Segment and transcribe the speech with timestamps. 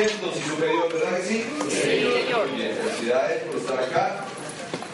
[0.00, 1.44] 12% y superior, ¿verdad que sí?
[1.68, 2.48] Sí, señor.
[2.48, 4.24] Muy bien, felicidades por estar acá.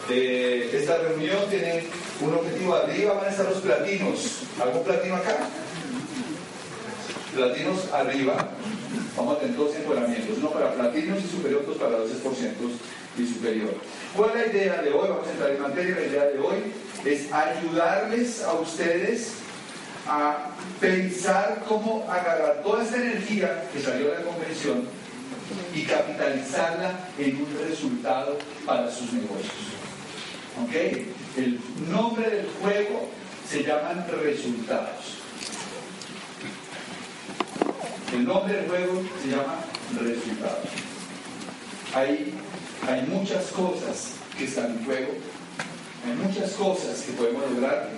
[0.09, 1.83] Eh, esta reunión tiene
[2.19, 2.75] un objetivo.
[2.75, 4.41] Arriba van a estar los platinos.
[4.61, 5.37] ¿Algún platino acá?
[7.33, 8.49] Platinos arriba.
[9.15, 12.51] Vamos a tener dos encuadramientos, uno para platinos y superior, otros para 12%
[13.17, 13.73] y superior.
[14.15, 15.07] ¿Cuál es la idea de hoy?
[15.09, 15.95] Vamos a entrar en materia.
[15.95, 16.73] La idea de hoy
[17.05, 19.31] es ayudarles a ustedes
[20.07, 24.87] a pensar cómo agarrar toda esta energía que salió de la convención
[25.73, 29.53] y capitalizarla en un resultado para sus negocios.
[30.63, 30.73] ¿Ok?
[31.37, 31.59] El
[31.89, 33.09] nombre del juego
[33.47, 35.17] se llaman resultados.
[38.13, 39.59] El nombre del juego se llama
[39.99, 40.69] resultados.
[41.93, 42.33] Hay,
[42.87, 45.13] hay muchas cosas que están en juego,
[46.05, 47.89] hay muchas cosas que podemos lograr,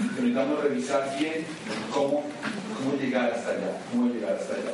[0.00, 1.46] necesitamos revisar bien
[1.92, 2.24] cómo,
[2.76, 4.72] cómo llegar hasta allá, cómo llegar hasta allá.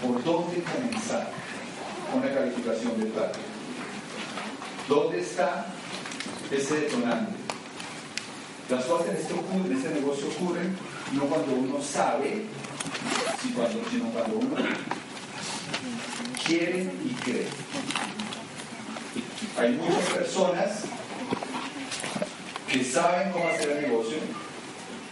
[0.00, 1.30] ¿Por dónde comenzar
[2.14, 3.38] una calificación de plata?
[4.88, 5.66] ¿Dónde está
[6.50, 7.32] ese detonante?
[8.68, 10.76] Las cosas en este, en este negocio ocurren
[11.12, 12.46] no cuando uno sabe,
[13.90, 14.56] sino cuando uno
[16.46, 17.46] quiere y cree.
[19.58, 20.84] Hay muchas personas
[22.72, 24.16] que saben cómo hacer el negocio,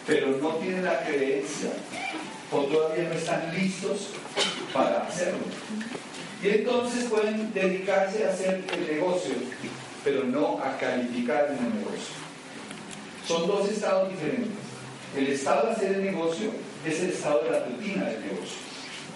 [0.07, 1.71] pero no tienen la creencia
[2.51, 4.09] o todavía no están listos
[4.73, 5.45] para hacerlo.
[6.43, 9.35] Y entonces pueden dedicarse a hacer el negocio,
[10.03, 12.15] pero no a calificar en el negocio.
[13.29, 14.57] Son dos estados diferentes.
[15.15, 16.51] El estado de hacer el negocio
[16.87, 18.57] es el estado de la rutina del negocio.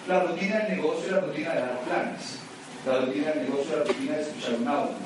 [0.07, 2.39] La rutina del negocio es la rutina de dar planes.
[2.85, 4.97] La rutina del negocio es la rutina de escuchar un audio.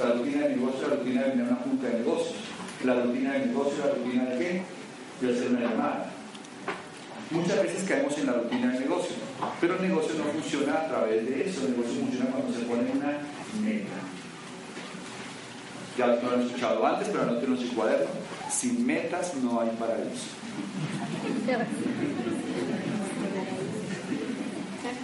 [0.00, 2.55] La rutina del negocio es la rutina de venir a una junta de negocios.
[2.84, 4.62] La rutina del negocio la rutina de qué?
[5.20, 6.10] De hacer una llamada.
[7.30, 9.16] Muchas veces caemos en la rutina del negocio,
[9.60, 11.66] pero el negocio no funciona a través de eso.
[11.66, 13.18] El negocio funciona cuando se pone una
[13.60, 13.96] meta.
[15.98, 18.06] Ya lo han escuchado antes, pero anoten en su cuaderno.
[18.50, 20.26] Sin metas no hay paraíso.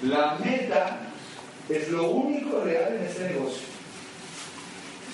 [0.02, 1.00] La meta
[1.68, 3.66] es lo único real en este negocio.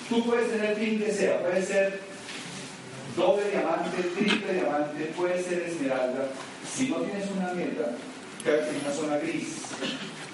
[0.09, 2.08] Tú puedes tener el fin que sea, puede ser
[3.19, 6.27] doble diamante, triple diamante, puede ser esmeralda.
[6.65, 7.91] Si no tienes una meta,
[8.43, 9.47] caes en una zona gris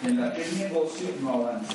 [0.04, 1.74] en la que el negocio no avanza.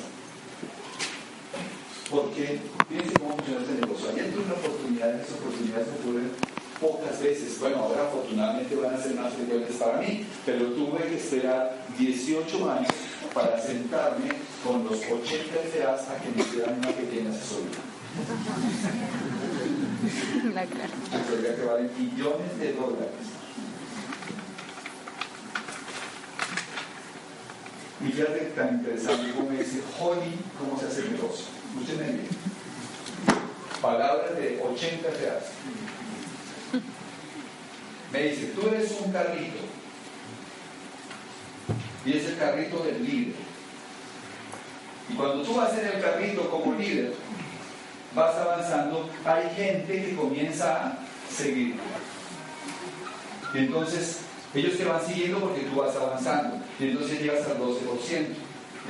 [2.09, 4.09] Porque fíjense cómo funciona este negocio.
[4.09, 6.31] Hay entre una oportunidad, esas oportunidades ocurren
[6.79, 7.59] pocas veces.
[7.59, 12.71] Bueno, ahora afortunadamente van a ser más frecuentes para mí, pero tuve que esperar 18
[12.71, 12.91] años
[13.33, 14.29] para sentarme
[14.63, 15.19] con los 80
[15.71, 17.79] FAs a que me dieran una pequeña asesoría.
[21.13, 23.09] Asesoría que vale millones de dólares.
[28.03, 31.45] Y fíjate tan interesante como dice, Holly, ¿cómo se hace el negocio?
[31.69, 32.27] Escúchenme bien.
[33.79, 36.81] Palabras de 80 FAs.
[38.11, 39.59] Me dice, tú eres un carrito.
[42.05, 43.35] Y es el carrito del líder.
[45.09, 47.13] Y cuando tú vas en el carrito como líder,
[48.15, 50.97] vas avanzando, hay gente que comienza a
[51.29, 51.75] seguir.
[53.53, 54.19] Y entonces
[54.53, 56.57] ellos te van siguiendo porque tú vas avanzando.
[56.79, 57.77] Y entonces llegas al 12%.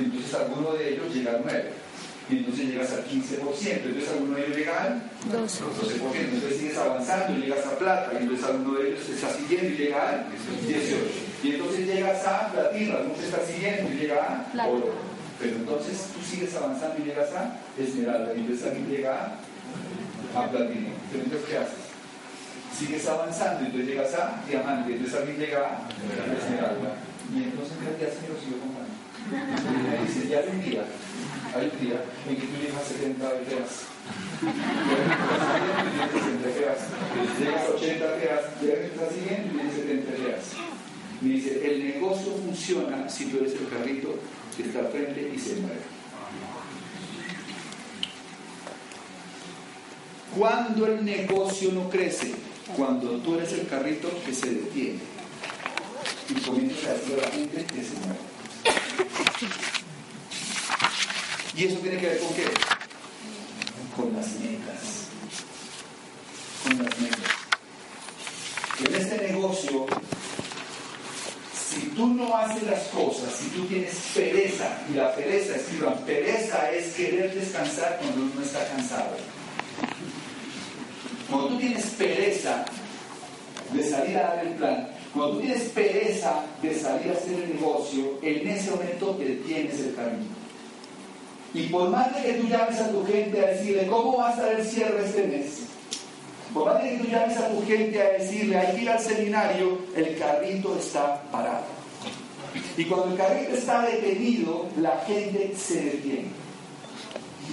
[0.00, 1.82] Y entonces alguno de ellos llega al 9%
[2.30, 7.38] y entonces llegas al 15%, entonces alguno de ellos llega al 12%, entonces sigues avanzando
[7.38, 10.26] y llegas a plata, y entonces alguno de ellos te está siguiendo y llega al
[10.26, 10.32] 18%,
[11.42, 14.94] y entonces llegas a platino, alguno te está siguiendo y llega a oro,
[15.42, 19.34] pero entonces tú sigues avanzando y llegas a esmeralda, y entonces alguien llega
[20.36, 21.82] a, platino, pero entonces ¿qué haces?
[22.78, 25.88] Sigues avanzando y entonces llegas a diamante, y entonces alguien llega a
[26.38, 26.94] esmeralda,
[27.34, 28.22] y entonces ¿qué haces?
[28.30, 28.94] Lo sigo contando.
[29.32, 30.84] Y me dice, ya un día
[31.54, 33.72] hay un día en que tú llegas a 70 FEAS.
[37.38, 40.44] Llegas a 80 FEAS, llegas al siguiente y tienes 70 FEAS.
[41.20, 44.18] Me dice, el negocio funciona si tú eres el carrito
[44.56, 45.80] que está frente y se mueve.
[50.38, 52.34] Cuando el negocio no crece,
[52.76, 55.00] cuando tú eres el carrito que se detiene
[56.28, 58.32] y comienzas a decir a la gente que se mueve.
[61.54, 62.44] ¿Y eso tiene que ver con qué?
[63.94, 65.08] Con las metas.
[66.62, 67.32] Con las metas.
[68.86, 69.86] En este negocio,
[71.54, 76.68] si tú no haces las cosas, si tú tienes pereza, y la pereza, escriban, pereza
[76.72, 79.10] es querer descansar cuando uno está cansado.
[81.30, 82.64] Cuando tú tienes pereza
[83.72, 87.54] de salir a dar el plan, cuando tú tienes pereza de salir a hacer el
[87.54, 90.42] negocio, en ese momento te tienes el camino.
[91.54, 94.32] Y por más de que tú llames a tu gente a decirle, ¿cómo va a
[94.32, 95.66] estar el cierre este mes?
[96.52, 99.00] Por más de que tú llames a tu gente a decirle, hay que ir al
[99.00, 101.81] seminario, el carrito está parado.
[102.76, 106.28] Y cuando el carrito está detenido, la gente se detiene.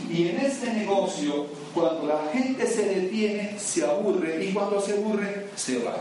[0.09, 4.45] Y en este negocio, cuando la gente se detiene, se aburre.
[4.45, 5.97] Y cuando se aburre, se va.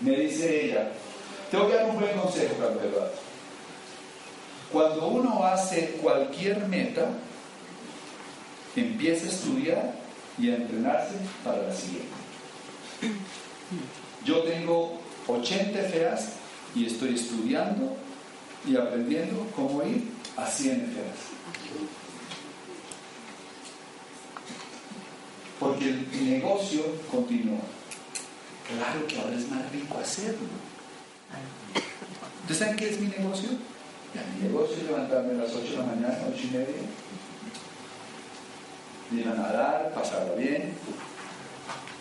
[0.00, 0.92] Me dice ella,
[1.50, 3.12] tengo que dar un buen consejo, Eduardo.
[4.72, 7.10] Cuando uno hace cualquier meta,
[8.74, 9.94] empieza a estudiar
[10.38, 11.14] y a entrenarse
[11.44, 12.08] para la siguiente.
[14.24, 14.98] Yo tengo
[15.28, 16.43] 80 FEAs
[16.74, 17.96] y estoy estudiando
[18.66, 21.18] y aprendiendo cómo ir a 100 FEAs.
[25.60, 27.60] Porque el negocio continúa.
[28.68, 30.48] Claro que ahora es más rico hacerlo.
[32.40, 33.50] ¿Ustedes saben qué es mi negocio?
[34.36, 36.74] Mi negocio es levantarme a las 8 de la mañana, 8 y media,
[39.12, 40.74] ir a nadar, pasarla bien,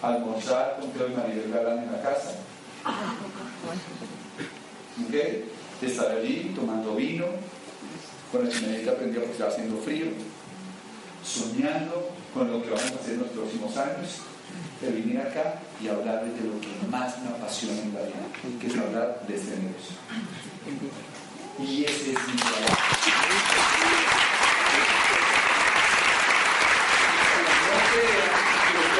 [0.02, 2.36] almorzar con Cleo y Maribel Galán en la casa.
[5.01, 5.16] ¿Ok?
[5.81, 7.25] Estar allí tomando vino,
[8.31, 10.06] con la chimenita prendida porque está haciendo frío,
[11.24, 14.22] soñando con lo que vamos a hacer en los próximos años,
[14.81, 18.68] de venir acá y hablarles de lo que más me apasiona en la vida, que
[18.68, 19.95] es hablar de este negocio.
[21.60, 22.78] Y ese es mi trabajo.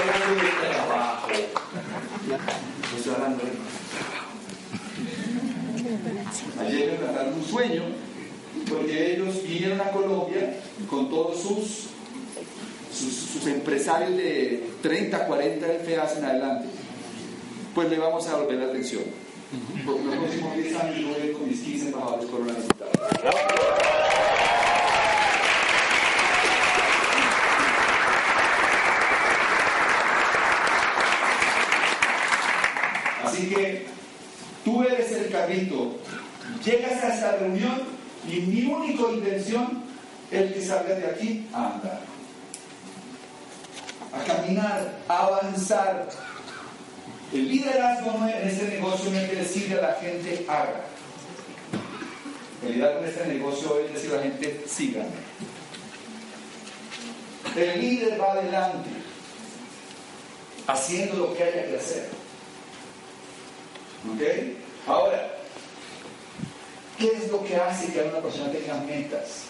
[0.04, 1.28] Hablando de trabajo.
[2.98, 3.83] Estoy hablando de.
[6.60, 7.84] Ayer me trataron un sueño
[8.70, 10.56] porque ellos vinieron a Colombia
[10.90, 11.88] con todos sus,
[12.92, 16.68] sus, sus empresarios de 30, 40 FEAs en adelante.
[17.76, 19.04] Pues le vamos a volver la atención.
[19.86, 22.68] Porque los próximos 10 años yo voy a ir con mis 15 embajadores coronavirus.
[33.24, 33.86] Así que
[34.66, 35.98] tú eres el carrito,
[36.64, 37.82] llegas a esta reunión
[38.28, 39.84] y mi única intención
[40.32, 42.00] es que salgas de aquí a andar,
[44.14, 46.10] a caminar, a avanzar.
[47.32, 50.82] El liderazgo no en este negocio no es que decirle a la gente haga.
[52.66, 55.34] El liderazgo en este negocio es decirle a la gente síganme.
[57.56, 58.90] El líder va adelante,
[60.66, 62.10] haciendo lo que haya que hacer.
[64.12, 64.88] ¿Ok?
[64.88, 65.33] Ahora,
[67.04, 69.44] ¿qué es lo que hace que una persona tenga metas?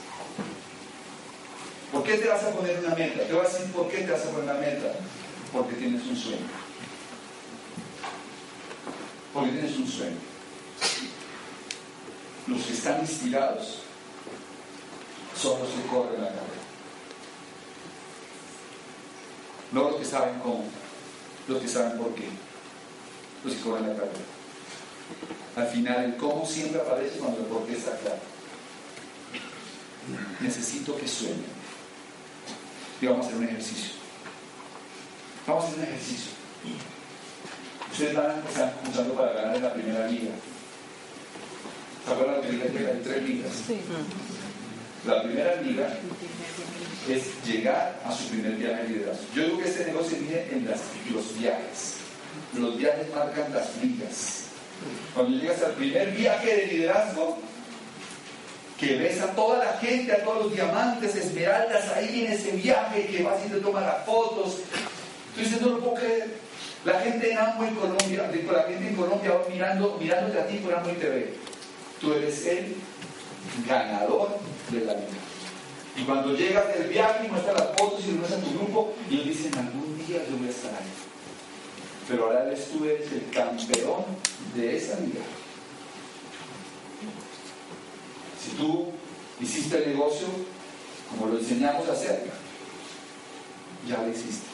[1.91, 3.27] ¿Por qué te vas a poner una meta?
[3.27, 4.93] Te voy a decir por qué te vas a poner una meta.
[5.51, 6.47] Porque tienes un sueño.
[9.31, 10.17] Porque tienes un sueño.
[12.47, 13.81] Los que están inspirados
[15.39, 16.63] son los que corren la carrera.
[19.71, 20.63] No los que saben cómo,
[21.47, 22.29] los que saben por qué,
[23.43, 24.33] los que corren la carrera.
[25.55, 28.19] Al final, el cómo siempre aparece cuando el por qué está claro.
[30.39, 31.45] Necesito que sueñen.
[33.01, 33.91] Y vamos a hacer un ejercicio.
[35.45, 36.31] Vamos a hacer un ejercicio.
[37.91, 40.31] Ustedes van a empezar luchando para ganar en la primera liga.
[42.05, 43.51] ¿Se acuerdan que la liga tres ligas?
[45.05, 45.87] La primera liga
[47.09, 49.23] es llegar a su primer viaje de liderazgo.
[49.35, 50.79] Yo digo que este negocio viene en las,
[51.11, 51.95] los viajes.
[52.57, 54.45] Los viajes marcan las ligas.
[55.13, 57.37] Cuando llegas al primer viaje de liderazgo,
[58.79, 63.07] que ves a toda la gente, a todos los diamantes, esmeraldas ahí en ese viaje,
[63.07, 64.57] que vas y te tomas las fotos.
[65.35, 66.27] Tú dices, no lo puedo creer.
[66.85, 70.73] La gente en Amway Colombia, la gente en Colombia va mirando, mirándote a ti por
[70.73, 71.33] Amway TV.
[72.01, 72.75] Tú eres el
[73.65, 74.37] ganador
[74.69, 75.07] de la vida.
[75.95, 79.25] Y cuando llegas del viaje y muestras las fotos y lo a tu grupo, ellos
[79.25, 80.89] dicen, algún día yo voy a estar ahí.
[82.09, 84.03] Pero ahora eres tú eres el campeón
[84.55, 85.21] de esa vida.
[88.43, 88.87] Si tú
[89.39, 90.27] hiciste el negocio
[91.09, 92.23] como lo enseñamos a hacer,
[93.87, 94.47] ya lo hiciste.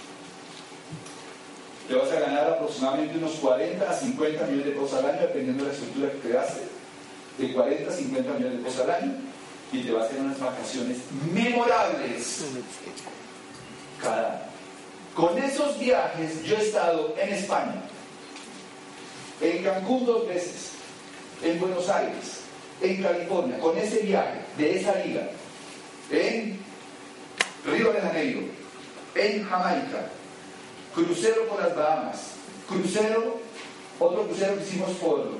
[1.88, 5.64] te vas a ganar aproximadamente unos 40 a 50 millones de pesos al año, dependiendo
[5.64, 6.62] de la estructura que creaste,
[7.40, 9.14] de 40 a 50 millones de pesos al año,
[9.72, 10.98] y te vas a hacer unas vacaciones
[11.34, 12.44] memorables
[14.02, 14.50] cada año.
[15.16, 17.82] Con esos viajes yo he estado en España,
[19.42, 20.72] en Cancún dos veces,
[21.44, 22.42] en Buenos Aires,
[22.82, 25.30] en California, con ese viaje de esa liga,
[26.12, 26.60] en
[27.66, 28.42] Río de Janeiro,
[29.16, 30.10] en Jamaica,
[30.94, 32.18] crucero por las Bahamas,
[32.68, 33.40] crucero,
[34.00, 35.32] otro crucero que hicimos por,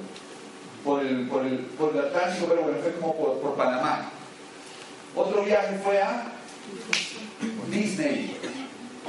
[0.84, 4.12] por, el, por, el, por el Atlántico, pero bueno, fue como por, por Panamá.
[5.16, 6.32] Otro viaje fue a
[7.70, 8.38] Disney,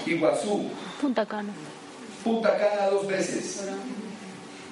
[0.06, 0.70] Iguazú,
[1.00, 1.52] Punta Cana.
[2.24, 3.62] Punta Cana dos veces,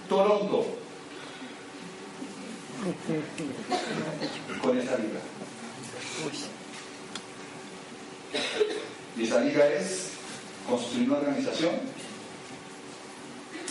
[0.08, 0.64] Toronto,
[4.62, 5.20] con esa liga.
[9.16, 10.10] Y esa liga es
[10.66, 11.72] construir una organización.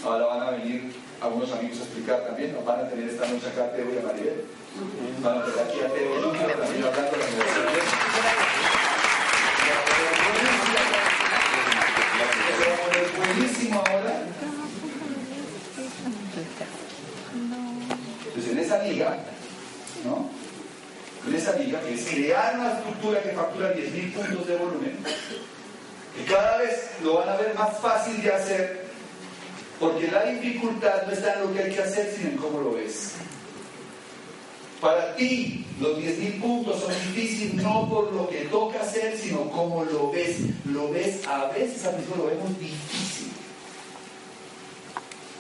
[0.04, 3.48] Ahora van a venir algunos amigos a explicar también, nos van a tener esta noche
[3.48, 4.46] acá a Teo y a Maribel.
[5.24, 7.68] Van a tener aquí a Teo Luca también hablando de la universidad.
[13.18, 14.24] Buenísimo ahora.
[18.28, 19.18] Entonces en esa liga,
[20.04, 20.30] ¿no?
[21.28, 24.98] En esa liga, que es crear una estructura que factura 10.000 puntos de volumen,
[26.16, 28.88] que cada vez lo van a ver más fácil de hacer,
[29.80, 32.74] porque la dificultad no está en lo que hay que hacer, sino en cómo lo
[32.74, 33.14] ves.
[34.82, 39.84] Para ti, los 10.000 puntos son difíciles no por lo que toca hacer, sino cómo
[39.84, 40.38] lo ves.
[40.66, 43.32] Lo ves, a veces a veces lo vemos difícil.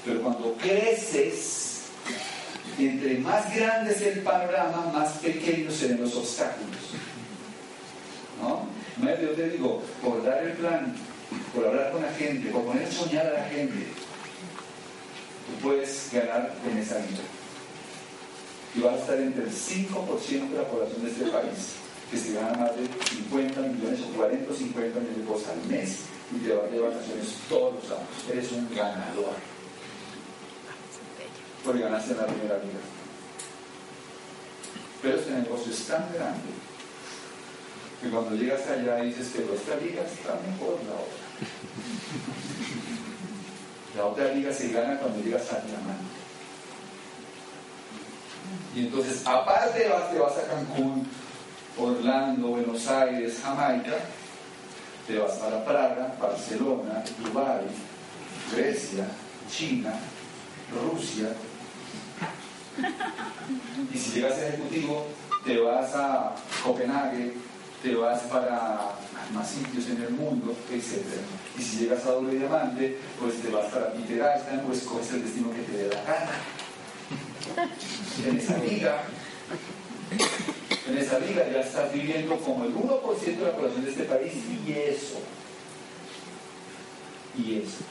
[0.03, 1.66] Pero cuando creces,
[2.85, 6.77] entre más grande es el panorama, más pequeños serán los obstáculos.
[8.41, 8.67] ¿No?
[9.21, 10.95] Yo te digo, por dar el plan,
[11.53, 13.87] por hablar con la gente, por poner soñar a la gente,
[15.47, 17.23] tú puedes ganar en esa vida.
[18.75, 21.75] Y vas a estar entre el 5% de la población de este país,
[22.11, 25.69] que se gana más de 50 millones o 40 o 50 millones de cosas al
[25.69, 25.99] mes
[26.35, 28.09] y te vas de vacaciones todos los años.
[28.31, 29.56] Eres un ganador.
[31.67, 32.79] Porque ganaste en la primera liga.
[35.01, 36.47] Pero este negocio es tan grande
[38.01, 41.27] que cuando llegas allá dices que esta liga está mejor la otra.
[43.97, 46.05] La otra liga se gana cuando llegas a diamante.
[48.73, 51.05] Y entonces, aparte te vas a Cancún,
[51.77, 53.97] Orlando, Buenos Aires, Jamaica,
[55.05, 57.65] te vas para Praga, Barcelona, Dubái,
[58.55, 59.05] Grecia,
[59.51, 59.95] China,
[60.71, 61.35] Rusia.
[63.93, 65.07] Y si llegas a ejecutivo,
[65.45, 67.33] te vas a Copenhague,
[67.81, 68.91] te vas para
[69.33, 71.03] más sitios en el mundo, etc.
[71.57, 75.23] Y si llegas a doble diamante, pues te vas para Peter Einstein, pues coges el
[75.23, 76.31] destino que te dé la gana
[78.25, 79.03] en esa liga,
[80.87, 84.33] en esa liga ya estás viviendo como el 1% de la población de este país
[84.65, 85.19] y eso,
[87.37, 87.83] y eso.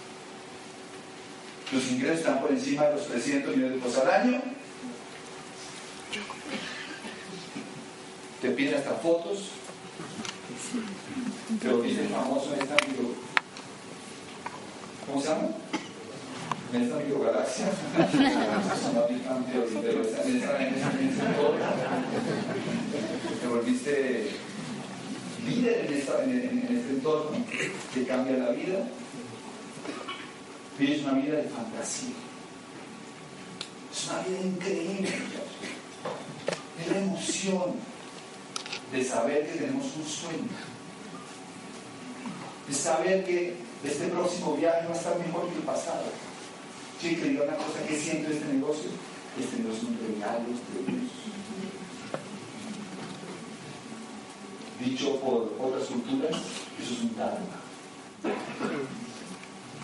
[1.73, 4.43] Los ingresos están por encima de los 300 millones de pesos al año.
[8.47, 9.49] Te piden hasta fotos.
[11.61, 12.53] Pero dice el famoso
[12.87, 13.09] micro...
[15.05, 15.49] ¿Cómo se llama?
[16.73, 16.97] Esta
[21.35, 21.55] todo.
[23.41, 24.29] Te volviste
[25.45, 27.38] líder en, esta- en- en este entorno
[27.93, 28.79] que cambia la vida.
[30.79, 32.15] Vives una vida de fantasía.
[33.93, 35.09] Es una vida increíble.
[36.81, 37.96] Es la emoción
[38.93, 40.49] de saber que tenemos un sueño.
[42.69, 46.05] De saber que este próximo viaje va a estar mejor que el pasado.
[47.00, 48.90] Sí, que diga una cosa que siento este negocio.
[49.38, 51.11] Este negocio es un regalo de Dios.
[54.81, 56.33] Dicho por otras culturas,
[56.81, 57.61] eso es un dharma.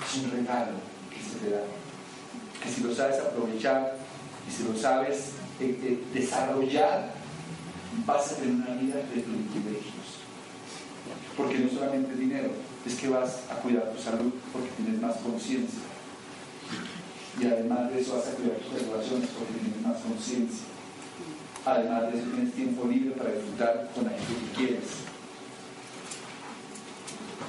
[0.05, 0.73] Es un regalo
[1.11, 1.65] que se te da.
[2.63, 3.97] Que si lo sabes aprovechar
[4.49, 7.22] y si lo sabes eh, eh, desarrollar,
[8.07, 10.23] vas a tener una vida de privilegios.
[11.37, 12.51] Porque no solamente dinero,
[12.87, 15.81] es que vas a cuidar tu salud porque tienes más conciencia.
[17.41, 20.67] Y además de eso vas a cuidar tus relaciones porque tienes más conciencia.
[21.65, 24.85] Además de eso tienes tiempo libre para disfrutar con la gente que quieres.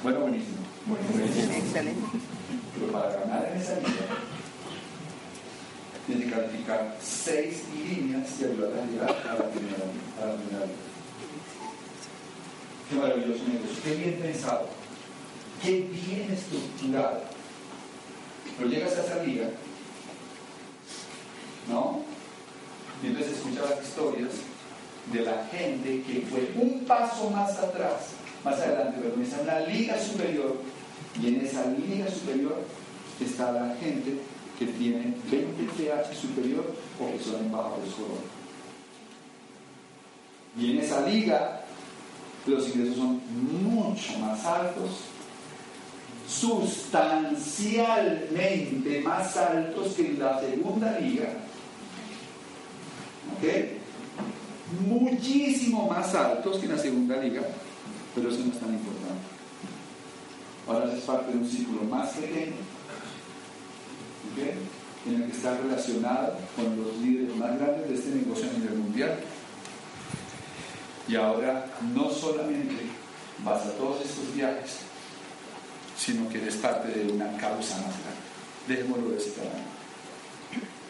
[0.03, 0.57] Bueno, buenísimo.
[1.57, 2.19] Excelente.
[2.73, 4.05] Pero para ganar en esa liga,
[6.05, 9.77] tienes que calificar seis líneas y ayudar a llegar a la primera,
[10.21, 10.83] a la primera liga.
[12.89, 14.67] Qué maravilloso negocio, qué bien pensado,
[15.61, 17.21] qué bien estructurado.
[18.57, 19.47] Pero llegas a esa liga,
[21.69, 22.01] ¿no?
[23.01, 24.29] Y entonces escuchas las historias
[25.11, 28.11] de la gente que fue un paso más atrás,
[28.43, 30.57] más adelante, pero en una liga superior,
[31.21, 32.61] y en esa liga superior
[33.19, 34.19] está la gente
[34.57, 38.21] que tiene 20 pH superior o que son embajadores corona.
[40.57, 41.61] Y en esa liga
[42.45, 43.21] los ingresos son
[43.63, 45.05] mucho más altos,
[46.27, 51.29] sustancialmente más altos que en la segunda liga.
[53.37, 53.45] ¿Ok?
[54.87, 57.41] Muchísimo más altos que en la segunda liga,
[58.13, 59.23] pero eso no es tan importante.
[60.67, 62.55] Ahora es parte de un círculo más pequeño,
[65.05, 68.77] en el que está relacionado con los líderes más grandes de este negocio a nivel
[68.77, 69.19] mundial
[71.07, 72.75] y ahora no solamente
[73.43, 74.77] vas a todos estos viajes,
[75.97, 78.23] sino que eres parte de una causa más grande.
[78.67, 79.41] Dejémoslo de esta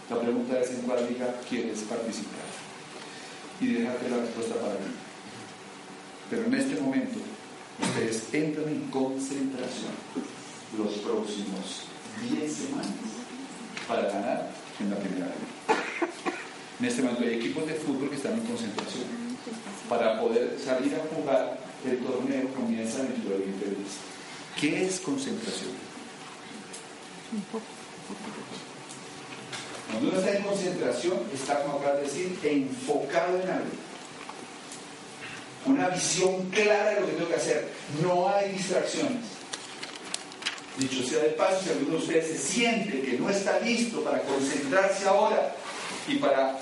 [0.10, 2.46] La pregunta es en cuál liga quieres participar.
[3.60, 4.92] Y déjate la respuesta para ti.
[6.30, 7.20] Pero en este momento,
[7.82, 9.92] ustedes entran en concentración
[10.78, 11.86] los próximos
[12.30, 13.23] 10 semanas
[13.88, 14.50] para ganar
[14.80, 15.84] en la primera liga.
[16.80, 19.24] En este momento hay equipos de fútbol que están en concentración
[19.90, 23.92] para poder salir a jugar, el torneo comienza dentro de 20 días.
[24.60, 25.72] ¿Qué es concentración?
[29.92, 33.66] Cuando uno está en concentración, está, como acabas de decir, enfocado en algo.
[35.66, 37.68] Una visión clara de lo que tengo que hacer.
[38.02, 39.43] No hay distracciones.
[40.78, 44.22] Dicho sea de paso, si alguno de ustedes se siente que no está listo para
[44.24, 45.56] concentrarse ahora
[46.08, 46.58] y para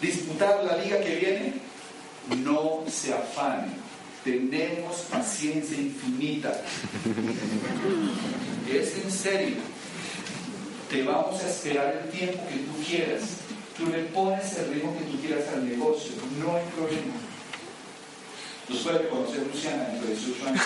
[0.00, 1.54] disputar la liga que viene,
[2.44, 3.68] no se afane.
[4.22, 6.62] Tenemos paciencia infinita.
[8.70, 9.56] Es en serio.
[10.88, 13.22] Te vamos a esperar el tiempo que tú quieras.
[13.76, 16.12] Tú le pones el ritmo que tú quieras al negocio.
[16.38, 17.29] No hay problema.
[18.70, 20.62] Los puede conocer Luciana dentro de 18 años.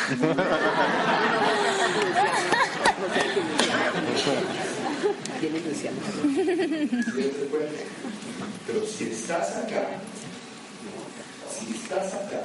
[8.67, 9.89] Pero si estás acá,
[11.51, 12.43] si estás acá,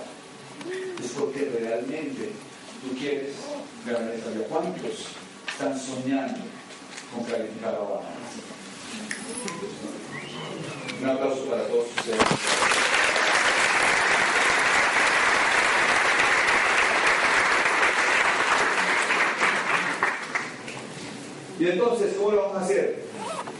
[1.03, 2.31] es porque realmente
[2.81, 3.35] tú quieres
[3.85, 4.45] ganar esta vida.
[4.49, 5.07] ¿Cuántos
[5.47, 6.39] están soñando
[7.13, 8.03] con calificar abajo?
[11.01, 12.19] Un aplauso para todos ustedes.
[21.59, 23.03] Y entonces, ¿cómo lo vamos a hacer?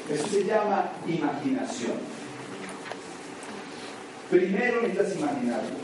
[0.10, 1.98] Eso se llama imaginación.
[4.32, 5.76] Primero necesitas imaginarlo.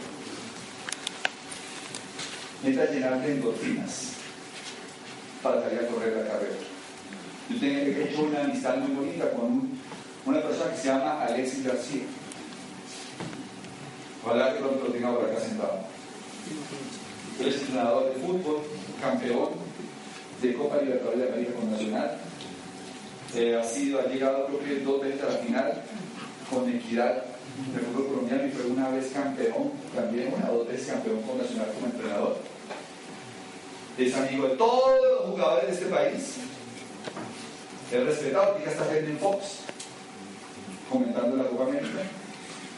[2.63, 4.13] Necesitas llenarte de endorfinas
[5.43, 6.55] para salir a correr la carrera.
[7.49, 9.69] Yo tengo hecho una amistad muy bonita con
[10.25, 12.03] una persona que se llama Alexis García.
[14.23, 15.79] Ojalá que pronto lo tenga por acá sentado.
[17.41, 18.61] Él es entrenador de fútbol,
[19.01, 19.49] campeón
[20.47, 22.17] de Copa Libertadores de América con Nacional.
[23.35, 25.83] Eh, ha sido, ha llegado creo que dos veces a la final
[26.49, 27.23] con equidad
[27.73, 31.71] de fútbol colombiano y fue una vez campeón, también una dos veces campeón con Nacional
[31.73, 32.37] como entrenador.
[33.97, 36.35] Es amigo de todos los jugadores de este país.
[37.91, 39.59] Es respetado, tiene hasta en Fox
[40.89, 42.03] comentando la Copa América.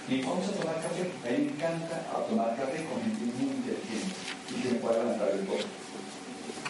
[0.09, 1.01] Y vamos a tomar café.
[1.27, 4.15] A mí me encanta tomar café con gente muy inteligente
[4.49, 5.86] y que me pueda levantar el tope.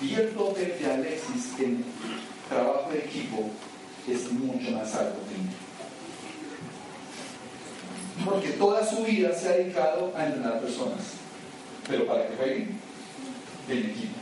[0.01, 1.83] Y el tope de Alexis en
[2.47, 3.49] trabajo de equipo
[4.07, 5.67] es mucho más alto que mío
[8.25, 10.99] porque toda su vida se ha dedicado a entrenar personas,
[11.87, 12.79] pero para que jueguen
[13.69, 14.17] en equipo.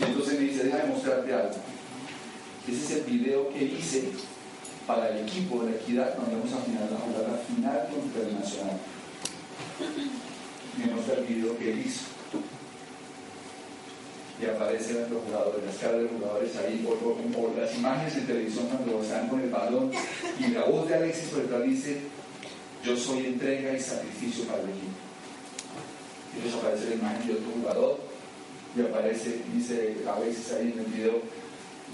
[0.00, 1.54] Y entonces me dice, déjame mostrarte algo.
[2.66, 4.10] Ese es el video que hice
[4.86, 8.22] para el equipo de la equidad cuando vamos a, final, a jugar la final contra
[8.22, 8.34] el.
[10.78, 12.13] Me muestra el video que él hizo
[14.50, 19.02] aparecen los jugadores, las caras de los jugadores ahí, o, las imágenes en televisión cuando
[19.02, 19.90] están con el balón,
[20.38, 22.00] y la voz de Alexis por detrás dice,
[22.84, 24.92] yo soy entrega y sacrificio para el equipo.
[26.32, 28.00] Y entonces aparece la imagen de otro jugador,
[28.76, 31.22] y aparece, dice a veces ahí en el video,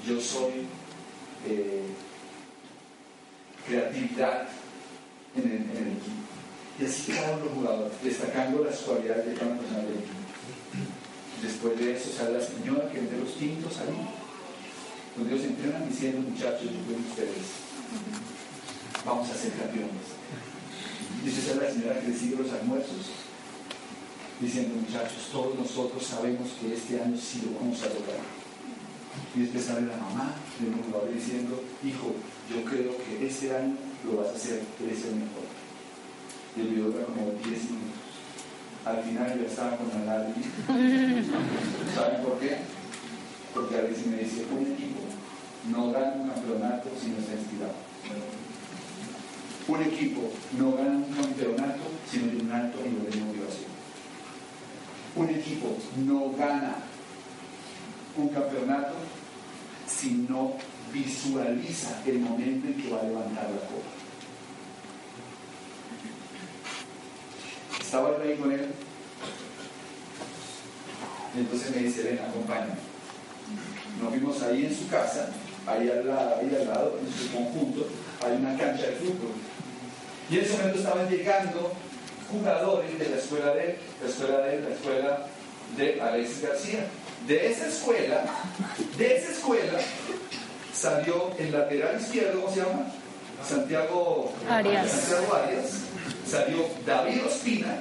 [0.06, 0.66] yo soy
[1.46, 1.82] eh,
[3.66, 4.48] creatividad
[5.36, 6.20] en el, en el, equipo.
[6.80, 10.19] Y así cada uno de los jugadores, destacando las cualidades de cada persona del equipo.
[11.50, 13.98] Después de eso sale la señora que vende los tintos ahí.
[15.14, 17.46] Cuando ellos entrenan diciendo, muchachos, yo quiero ustedes.
[19.04, 20.14] Vamos a ser campeones.
[21.18, 23.10] Y esa es la señora que recibe los almuerzos.
[24.38, 28.22] diciendo, muchachos, todos nosotros sabemos que este año sí lo vamos a lograr.
[29.34, 32.14] Y después sale la mamá del jugador diciendo, hijo,
[32.46, 33.74] yo creo que este año
[34.06, 35.50] lo vas a hacer, eres el mejor.
[36.56, 37.99] Y el video dura como 10 minutos.
[38.84, 40.46] Al final yo estaba con la lágrima.
[41.94, 42.56] ¿Saben por qué?
[43.52, 45.00] Porque a veces me dice, un equipo
[45.70, 47.74] no gana un campeonato si no está inspirado.
[49.68, 53.70] Un equipo no gana un campeonato si no tiene un alto nivel de motivación.
[55.16, 56.76] Un equipo no gana
[58.16, 58.94] un campeonato
[59.86, 60.54] si no
[60.92, 63.99] visualiza el momento en que va a levantar la copa.
[67.90, 68.68] Estaba ahí con él.
[71.36, 72.74] Entonces me dice, ven, acompáñame.
[74.00, 75.28] Nos vimos ahí en su casa,
[75.66, 77.88] ahí al lado, ahí al lado, en su conjunto,
[78.24, 79.32] hay una cancha de fútbol.
[80.30, 81.72] Y en ese momento estaban llegando
[82.30, 85.26] jugadores de la escuela de la escuela de la escuela
[85.76, 86.86] de Alexis García.
[87.26, 88.24] De esa escuela,
[88.96, 89.80] de esa escuela
[90.72, 92.86] salió el lateral izquierdo, ¿cómo se llama?
[93.44, 94.88] Santiago Arias.
[94.88, 95.70] Santiago Arias,
[96.30, 97.78] salió David Ospina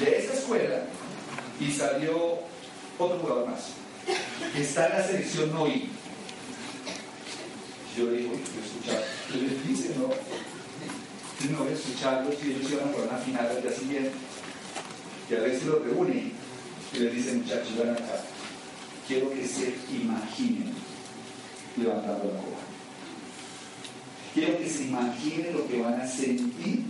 [0.00, 0.84] de esa escuela
[1.60, 2.38] y salió
[2.98, 3.72] otro jugador más,
[4.54, 5.90] que está en la selección NOI.
[7.96, 9.04] Yo le digo, yo escuchaba,
[9.34, 10.08] yo les dice, no,
[11.50, 14.12] no voy a escucharlos y ellos iban a jugar una final al día siguiente.
[15.30, 16.32] Y a veces los reúne
[16.94, 18.22] y les dice, muchachos, ven acá,
[19.06, 20.72] quiero que se imaginen
[21.76, 22.58] levantando la copa.
[24.32, 26.84] Quiero que se imaginen lo que van a sentir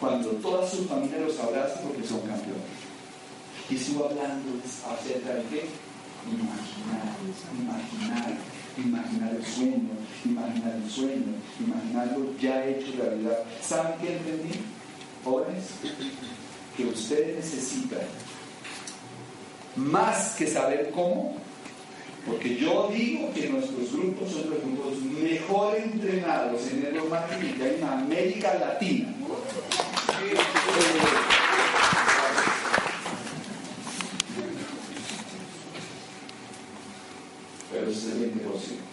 [0.00, 2.64] cuando toda su familia los abraza porque son campeones.
[3.68, 5.68] Y sigo hablando acerca de qué?
[6.26, 7.16] Imaginar,
[7.56, 8.38] imaginar,
[8.76, 9.90] imaginar el sueño,
[10.24, 13.38] imaginar el sueño, imaginarlo ya hecho realidad.
[13.62, 14.60] ¿Saben qué entendí?
[15.22, 15.64] Jóvenes,
[16.76, 18.00] que ustedes necesitan
[19.76, 21.36] más que saber cómo,
[22.26, 27.62] porque yo digo que nuestros grupos son los grupos mejor entrenados en el marketing que
[27.62, 29.14] hay en América Latina.
[37.72, 38.90] Pero es el 20%.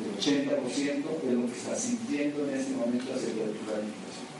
[0.00, 4.30] El 80% es lo que está sintiendo en este momento acerca de tu planificación.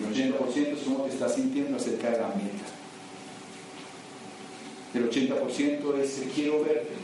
[0.00, 2.66] El 80% es lo que está sintiendo acerca de la meta.
[4.94, 6.94] El 80% es quiero verte.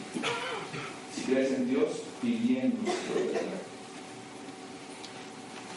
[1.14, 2.90] Si crees en Dios, pidiendo.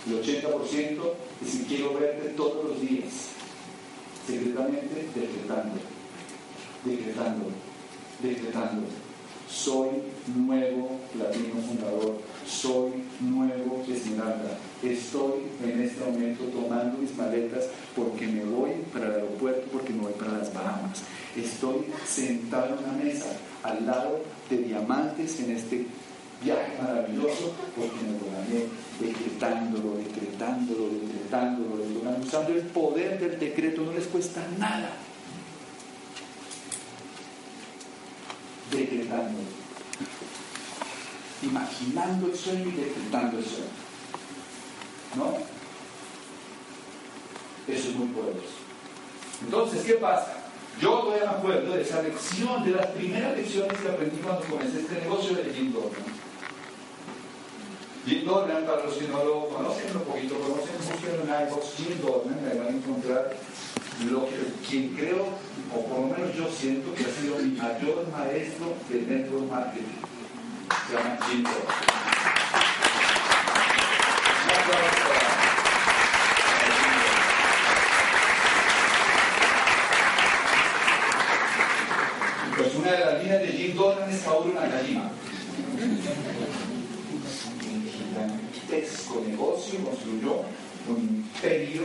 [0.08, 1.02] El 80%
[1.46, 3.30] es el quiero verte todos los días,
[4.26, 5.80] secretamente decretando,
[6.86, 7.46] decretando,
[8.22, 8.88] decretando.
[9.50, 9.90] Soy
[10.36, 14.58] nuevo latino fundador, soy nuevo Esmeralda.
[14.82, 20.04] Estoy en este momento tomando mis maletas porque me voy para el aeropuerto, porque me
[20.04, 21.04] voy para las Bahamas.
[21.36, 23.26] Estoy sentado en una mesa
[23.64, 25.86] al lado de diamantes en este
[26.44, 28.68] viaje maravilloso porque me lo gané
[29.00, 34.92] decretándolo, decretándolo, decretándolo, decretándolo, usando el poder del decreto, no les cuesta nada.
[38.72, 39.48] Decretándolo.
[41.42, 43.80] Imaginando el sueño y decretando el sueño.
[45.16, 45.38] ¿No?
[47.74, 48.60] Eso es muy poderoso.
[49.44, 50.34] Entonces, ¿qué pasa?
[50.82, 54.80] Yo todavía me acuerdo de esa lección, de las primeras lecciones que aprendí cuando comencé
[54.80, 56.19] este negocio de Jim Dornan.
[58.10, 62.02] Jim Dornan, para los que no lo conocen, un poquito conocen, busquen en iVoox Jim
[62.02, 63.36] Dornan, me van a encontrar
[64.10, 64.36] lo que,
[64.68, 65.28] quien creo,
[65.72, 70.02] o por lo menos yo siento que ha sido mi mayor maestro de network marketing.
[70.88, 72.00] Se llama Jim Dornan.
[82.58, 85.12] Pues una de las líneas de Jim Dornan es Kaoru Nakajima.
[85.80, 86.69] Un
[88.70, 90.42] gigantesco negocio construyó
[90.88, 91.82] un imperio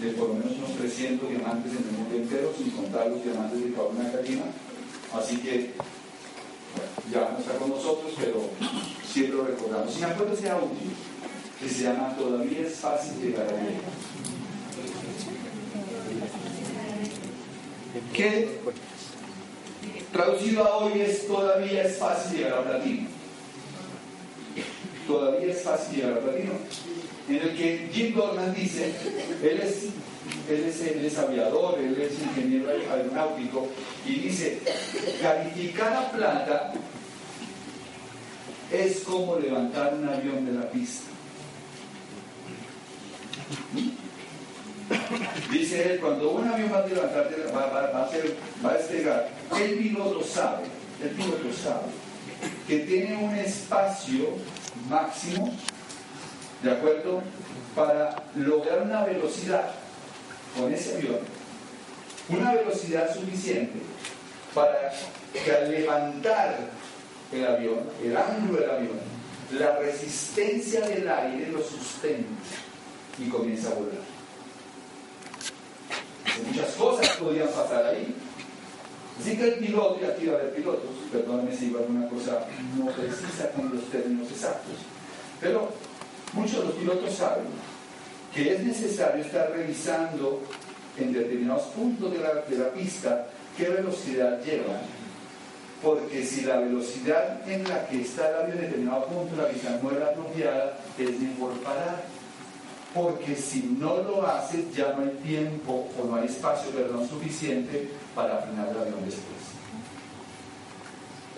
[0.00, 3.62] de por lo menos unos 300 diamantes en el mundo entero, sin contar los diamantes
[3.62, 4.44] de Kaoru Nakajima.
[5.12, 5.72] Así que,
[7.12, 8.50] ya no está con nosotros, pero
[9.12, 9.96] siempre lo recordamos.
[9.96, 10.68] Y me acuerdo ese audio
[11.60, 13.76] que se llama Todavía es fácil llegar a él.
[18.12, 18.58] Que
[20.12, 23.15] traducido a hoy es todavía es fácil llegar a platino.
[25.06, 26.52] Todavía es fácil llegar a platino.
[27.28, 28.92] En el que Jim Dornan dice,
[29.42, 29.84] él es,
[30.48, 33.68] él es, él es aviador, él es ingeniero aeronáutico,
[34.04, 34.60] y dice,
[35.20, 36.72] calificar a plata
[38.72, 41.10] es como levantar un avión de la pista.
[45.50, 48.74] Dice él, cuando un avión va a levantar, va, va, va, a hacer, va a
[48.74, 49.28] despegar,
[49.60, 50.64] el piloto sabe,
[51.02, 52.06] el piloto sabe
[52.68, 54.28] que tiene un espacio
[54.88, 55.52] máximo,
[56.62, 57.22] ¿de acuerdo?
[57.74, 59.70] Para lograr una velocidad
[60.56, 61.18] con ese avión,
[62.28, 63.80] una velocidad suficiente
[64.54, 64.92] para
[65.32, 66.56] que al levantar
[67.32, 69.00] el avión, el ángulo del avión,
[69.52, 72.26] la resistencia del aire lo sustente
[73.18, 74.16] y comienza a volar.
[76.46, 78.14] Muchas cosas podían pasar ahí.
[79.20, 82.46] Así que el piloto, y aquí va a haber pilotos, perdónenme si iba alguna cosa
[82.76, 84.76] no precisa con los términos exactos,
[85.40, 85.70] pero
[86.34, 87.46] muchos de los pilotos saben
[88.34, 90.42] que es necesario estar revisando
[90.98, 93.26] en determinados puntos de la, de la pista
[93.56, 94.82] qué velocidad llevan,
[95.82, 99.48] porque si la velocidad en la que está el avión en determinado punto de la
[99.48, 102.04] pista no es la apropiada, es mejor parar
[102.96, 107.90] porque si no lo haces ya no hay tiempo o no hay espacio, perdón, suficiente
[108.14, 109.36] para frenar el avión después.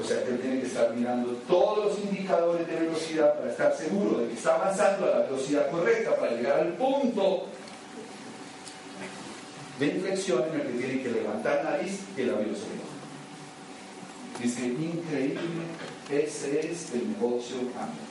[0.00, 3.74] O sea que él tiene que estar mirando todos los indicadores de velocidad para estar
[3.74, 7.46] seguro de que está avanzando a la velocidad correcta para llegar al punto
[9.80, 12.78] de inflexión en el que tiene que levantar nariz y el avión se
[14.40, 15.40] Dice, increíble,
[16.08, 18.07] ese es el negocio amor.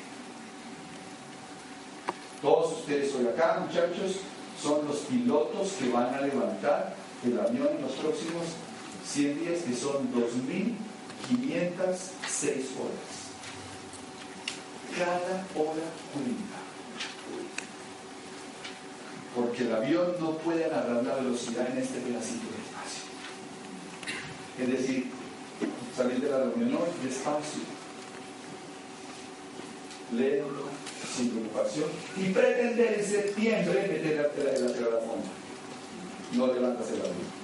[2.41, 4.17] Todos ustedes hoy acá, muchachos,
[4.61, 6.95] son los pilotos que van a levantar
[7.25, 8.43] el avión en los próximos
[9.05, 11.77] 100 días, que son 2.506
[12.77, 13.17] horas.
[14.97, 16.57] Cada hora cuenta.
[19.35, 23.03] Porque el avión no puede agarrar la velocidad en este pedacito de espacio.
[24.59, 25.11] Es decir,
[25.95, 27.61] salir de la reunión hoy despacio,
[30.11, 30.69] lento,
[31.15, 35.27] sin preocupación y pretender en septiembre meter la, la, fondo.
[36.33, 37.37] No levantas el avión.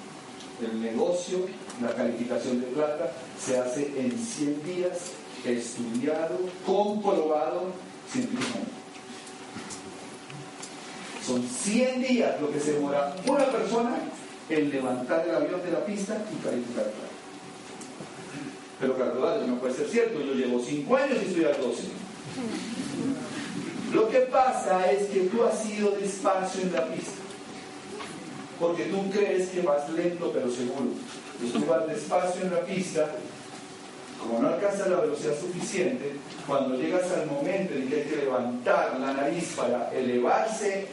[0.61, 1.45] El negocio,
[1.81, 5.11] la calificación de plata, se hace en 100 días,
[5.45, 7.71] estudiado, comprobado
[8.11, 8.71] científicamente.
[11.25, 13.95] Son 100 días lo que se demora una persona
[14.49, 17.13] en levantar el avión de la pista y calificar plata.
[18.79, 21.83] Pero Carlos, no puede ser cierto, yo llevo 5 años y estoy a 12.
[23.93, 27.21] Lo que pasa es que tú has ido despacio en la pista,
[28.59, 30.89] porque tú crees que vas lento pero seguro.
[31.33, 33.11] Entonces tú vas despacio en la pista,
[34.19, 36.13] como no alcanzas la velocidad suficiente,
[36.47, 40.87] cuando llegas al momento en que hay que levantar la nariz para elevarse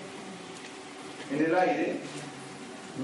[1.33, 1.97] en el aire,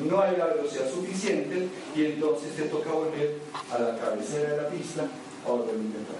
[0.05, 3.39] no hay la velocidad suficiente y entonces te toca volver
[3.73, 5.07] a la cabecera de la pista
[5.47, 6.17] a volver a intentar.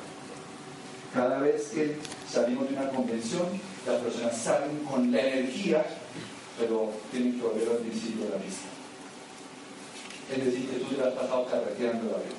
[1.13, 1.97] Cada vez que
[2.31, 3.47] salimos de una convención,
[3.87, 5.85] las personas salen con la energía,
[6.59, 8.69] pero tienen que volver al principio de la pista.
[10.31, 12.37] Es decir, que tú te has pasado carreteando el avión.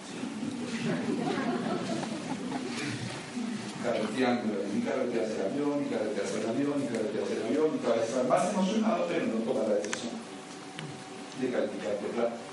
[3.84, 7.96] carreteando, y carreteas el avión, y carreteas el avión, y carreteas el avión, y cada
[7.96, 10.14] vez más emocionado, pero no toma la decisión
[11.40, 12.47] de calificar plata.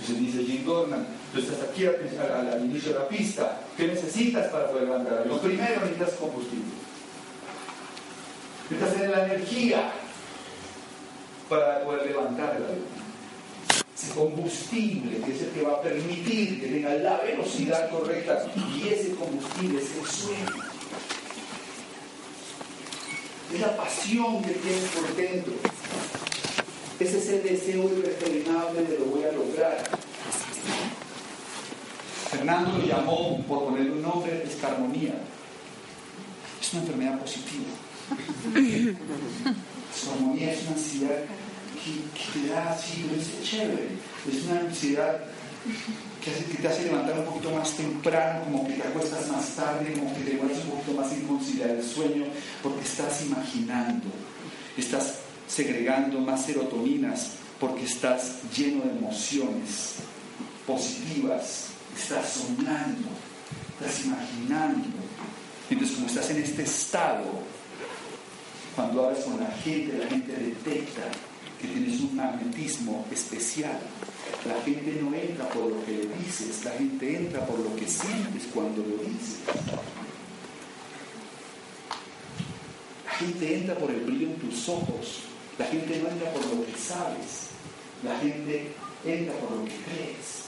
[0.00, 4.68] Entonces dice Jim Gorman, tú estás aquí al, inicio de la pista, ¿qué necesitas para
[4.68, 5.40] poder el avión?
[5.40, 6.64] Primero necesitas combustible.
[8.70, 9.92] Necesitas tener la energía
[11.48, 13.06] para poder levantar el avión.
[13.94, 18.88] Ese combustible que es el que va a permitir que tenga la velocidad correcta y
[18.88, 20.62] ese combustible es el sueño.
[23.54, 25.54] Es la pasión que tienes por dentro.
[26.98, 29.76] Ese es el deseo irrefrenable de lo voy a lograr.
[32.30, 35.14] Fernando lo llamó, por poner un nombre, escarmonía.
[36.60, 37.66] Es una enfermedad positiva.
[39.94, 41.18] Escarmonía es una ansiedad
[41.84, 43.88] que, te da así, es chévere.
[44.26, 45.20] Es una ansiedad
[46.24, 50.14] que, te hace levantar un poquito más temprano, como que te acuestas más tarde, como
[50.14, 52.24] que te demoras un poquito más en conciliar el sueño,
[52.62, 54.08] porque estás imaginando,
[54.78, 59.96] estás segregando más serotoninas porque estás lleno de emociones
[60.66, 63.08] positivas, estás soñando,
[63.78, 64.98] estás imaginando.
[65.70, 67.24] Entonces, como estás en este estado,
[68.74, 71.02] cuando hablas con la gente, la gente detecta
[71.60, 73.78] que tienes un magnetismo especial.
[74.46, 77.86] La gente no entra por lo que le dices, la gente entra por lo que
[77.86, 79.38] sientes cuando lo dices.
[83.06, 85.22] La gente entra por el brillo en tus ojos,
[85.58, 87.48] la gente no entra por lo que sabes,
[88.02, 88.72] la gente
[89.04, 90.46] entra por lo que crees.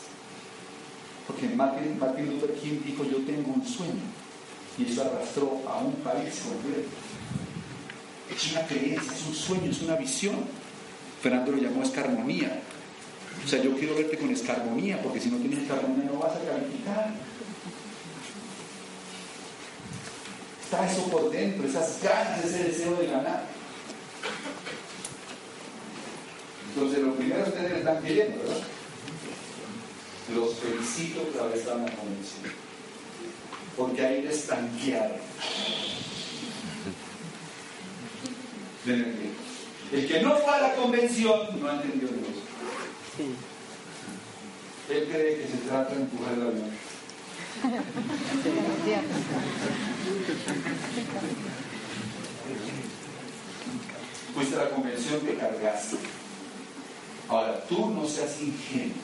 [1.26, 1.98] Porque Martin,
[2.30, 4.02] Luther King dijo, yo tengo un sueño,
[4.78, 6.88] y eso arrastró a un país completo.
[8.34, 10.36] Es una creencia, es un sueño, es una visión.
[11.22, 12.60] Fernando lo llamó escarmonía.
[13.44, 16.40] O sea, yo quiero verte con escarmonía, porque si no tienes escarmonía no vas a
[16.40, 17.10] calificar.
[20.62, 23.57] Está eso por dentro, esas ganas, ese deseo de ganar.
[26.74, 28.62] Entonces, lo primero ustedes están queriendo, ¿verdad?
[30.34, 32.52] Los felicito por haber estado en la convención.
[33.76, 35.18] Porque ahí les tanquearon.
[39.92, 42.28] El que no fue a la convención no entendió Dios.
[44.90, 46.70] Él cree que se trata de empujar el avión.
[54.34, 55.96] Fuiste a la convención, te cargaste.
[57.28, 58.96] Ahora, tú no seas ingenuo.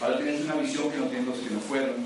[0.00, 1.96] Ahora tienes una visión que no tienen los que no fueron.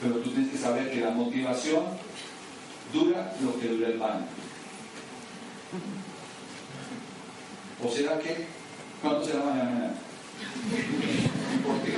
[0.00, 1.84] Pero tú tienes que saber que la motivación
[2.92, 4.26] dura lo que dura el pan.
[7.82, 8.46] ¿O será que?
[9.02, 9.94] ¿Cuánto será mañana?
[11.64, 11.94] ¿Por qué?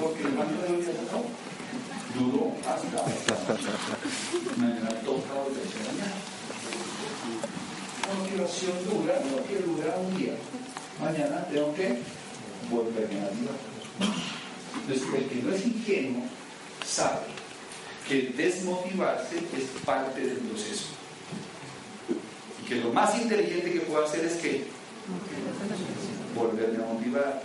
[0.00, 0.84] Porque el baño de hoy
[2.18, 3.02] duró hasta
[4.56, 6.16] mañana toca de mañana.
[8.56, 10.32] La motivación dura, no quiere durar un día.
[10.98, 11.98] Mañana tengo que
[12.70, 13.50] volverme a vida.
[14.80, 16.22] Entonces, el que no es ingenuo
[16.86, 17.26] sabe
[18.08, 20.86] que desmotivarse es parte del proceso.
[22.62, 24.64] Y que lo más inteligente que puedo hacer es que
[26.34, 27.42] volverme a motivar.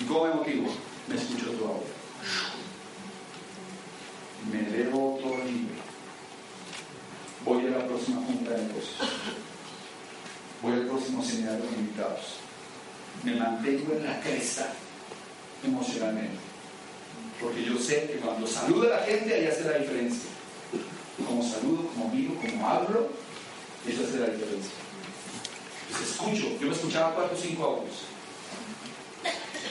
[0.00, 0.68] ¿Y cómo me motivo?
[1.08, 1.96] Me escucho tu audio.
[4.50, 5.74] Me elevo todo libre.
[7.44, 8.96] Voy a la próxima junta de negocios.
[10.62, 12.36] Voy al próximo seminario de invitados.
[13.22, 14.72] Me mantengo en la cresta
[15.64, 16.36] emocionalmente.
[17.40, 20.30] Porque yo sé que cuando saludo a la gente, ahí hace la diferencia.
[21.26, 23.10] Como saludo, como miro, como hablo,
[23.86, 24.72] eso hace la diferencia.
[25.90, 27.96] Pues escucho, yo me escuchaba cuatro o cinco audios.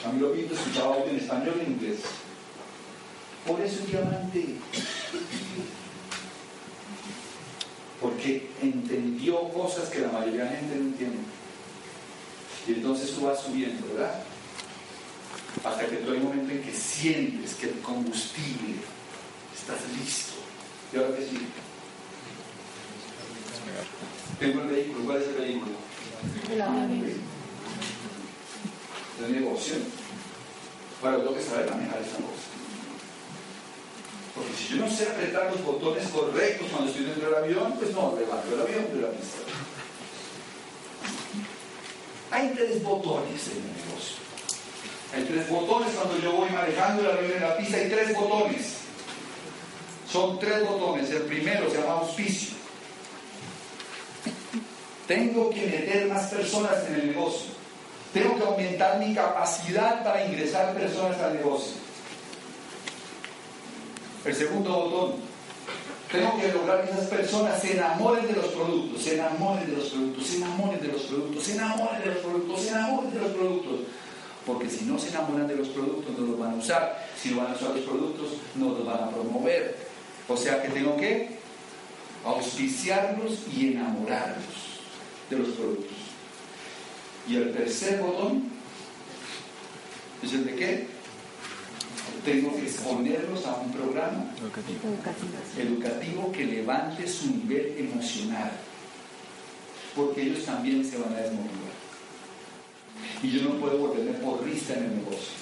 [0.06, 2.00] A mí lo pinto, escuchaba audio en español y en inglés.
[3.46, 4.56] Por eso es diamante.
[8.02, 11.18] Porque entendió cosas que la mayoría de la gente no entiende.
[12.68, 14.24] Y entonces tú vas subiendo, ¿verdad?
[15.64, 18.76] hasta que hay un momento en que sientes que el combustible
[19.56, 20.34] estás listo.
[20.94, 21.46] ¿Y ahora qué sigue?
[24.40, 25.76] Tengo el vehículo, ¿cuál es el vehículo?
[29.26, 29.76] El negocio.
[31.02, 32.55] Ahora tengo que saber manejar esa cosa.
[34.36, 37.92] Porque si yo no sé apretar los botones correctos cuando estoy dentro del avión, pues
[37.94, 39.38] no levanto el avión de la pista.
[42.32, 44.18] Hay tres botones en el negocio.
[45.14, 48.74] Hay tres botones cuando yo voy manejando el avión en la pista, hay tres botones.
[50.12, 51.10] Son tres botones.
[51.12, 52.56] El primero se llama auspicio.
[55.08, 57.52] Tengo que meter más personas en el negocio.
[58.14, 61.85] Tengo que aumentar mi capacidad para ingresar personas al negocio.
[64.26, 65.36] El segundo botón.
[66.12, 69.90] Tengo que lograr que esas personas se enamoren de los productos, se enamoren de los
[69.90, 73.32] productos, se enamoren de los productos, se enamoren de los productos, se enamoren de los
[73.32, 73.80] productos
[74.46, 77.38] porque si no se enamoran de los productos no los van a usar, si no
[77.38, 79.76] van a usar los productos no los van a promover.
[80.28, 81.40] O sea que tengo que
[82.24, 84.80] auspiciarlos y enamorarlos
[85.30, 85.98] de los productos.
[87.28, 88.50] Y el tercer botón
[90.22, 90.95] es el de qué?
[92.24, 94.26] Tengo que exponerlos a un programa
[95.58, 98.52] educativo que levante su nivel emocional,
[99.96, 101.76] porque ellos también se van a desmotivar.
[103.22, 105.34] Y yo no puedo volverme porrista en el negocio.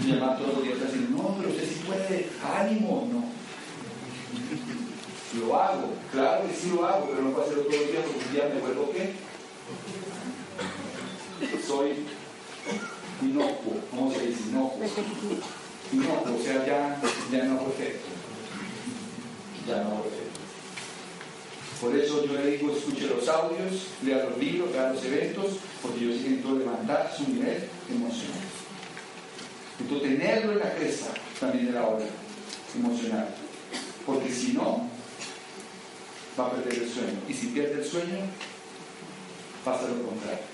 [0.00, 2.28] Me llaman todos los días y decir, no, pero usted sí puede,
[2.58, 3.24] ánimo, no.
[5.40, 8.26] Lo hago, claro que sí lo hago, pero no puedo hacerlo todos los días porque
[8.26, 9.14] un día me vuelvo qué.
[11.66, 11.94] Soy
[13.20, 14.40] inocuo, ¿cómo se dice?
[14.48, 14.84] Inocuo.
[15.92, 17.00] Inocuo, o sea, ya,
[17.30, 18.08] ya no perfecto.
[19.66, 20.40] Ya no perfecto.
[21.80, 25.46] Por eso yo le digo, escuche los audios, lea los libros, lea los eventos,
[25.82, 28.40] porque yo siento levantar su nivel emocional.
[29.80, 32.04] Entonces, tenerlo en la cresta también de la hora
[32.76, 33.28] emocional.
[34.06, 34.88] Porque si no,
[36.38, 37.18] va a perder el sueño.
[37.28, 38.16] Y si pierde el sueño,
[39.64, 40.44] pasa lo contrario.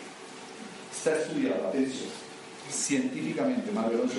[0.97, 2.09] Está estudiado, atención,
[2.71, 4.11] científicamente, Marvelón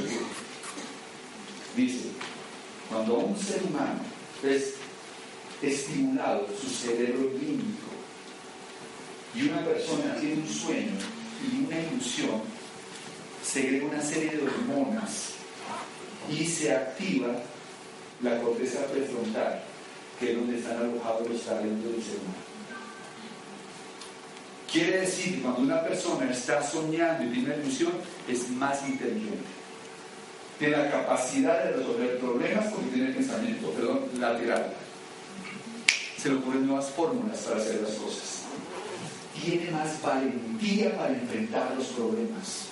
[1.75, 2.09] dice,
[2.89, 3.99] cuando un ser humano
[4.43, 4.75] es
[5.61, 7.89] estimulado su cerebro límbico
[9.35, 10.93] y una persona tiene un sueño
[11.43, 12.41] y una ilusión,
[13.43, 15.33] segrega una serie de hormonas
[16.29, 17.27] y se activa
[18.21, 19.63] la corteza prefrontal,
[20.19, 22.48] que es donde están alojados los talentos del ser humano.
[24.71, 27.91] Quiere decir que cuando una persona está soñando y tiene una ilusión,
[28.27, 29.37] es más inteligente.
[30.59, 34.73] Tiene la capacidad de resolver problemas porque tiene pensamiento, perdón, lateral.
[36.21, 38.43] Se le ocurren nuevas fórmulas para hacer las cosas.
[39.41, 42.65] Tiene más valentía para enfrentar los problemas.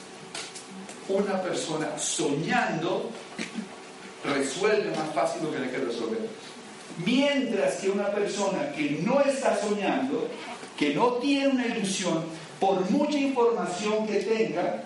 [1.07, 3.09] Una persona soñando
[4.23, 6.19] resuelve más fácil lo que hay que resolver.
[7.05, 10.27] Mientras que una persona que no está soñando
[10.77, 12.23] que no tiene una ilusión,
[12.59, 14.83] por mucha información que tenga,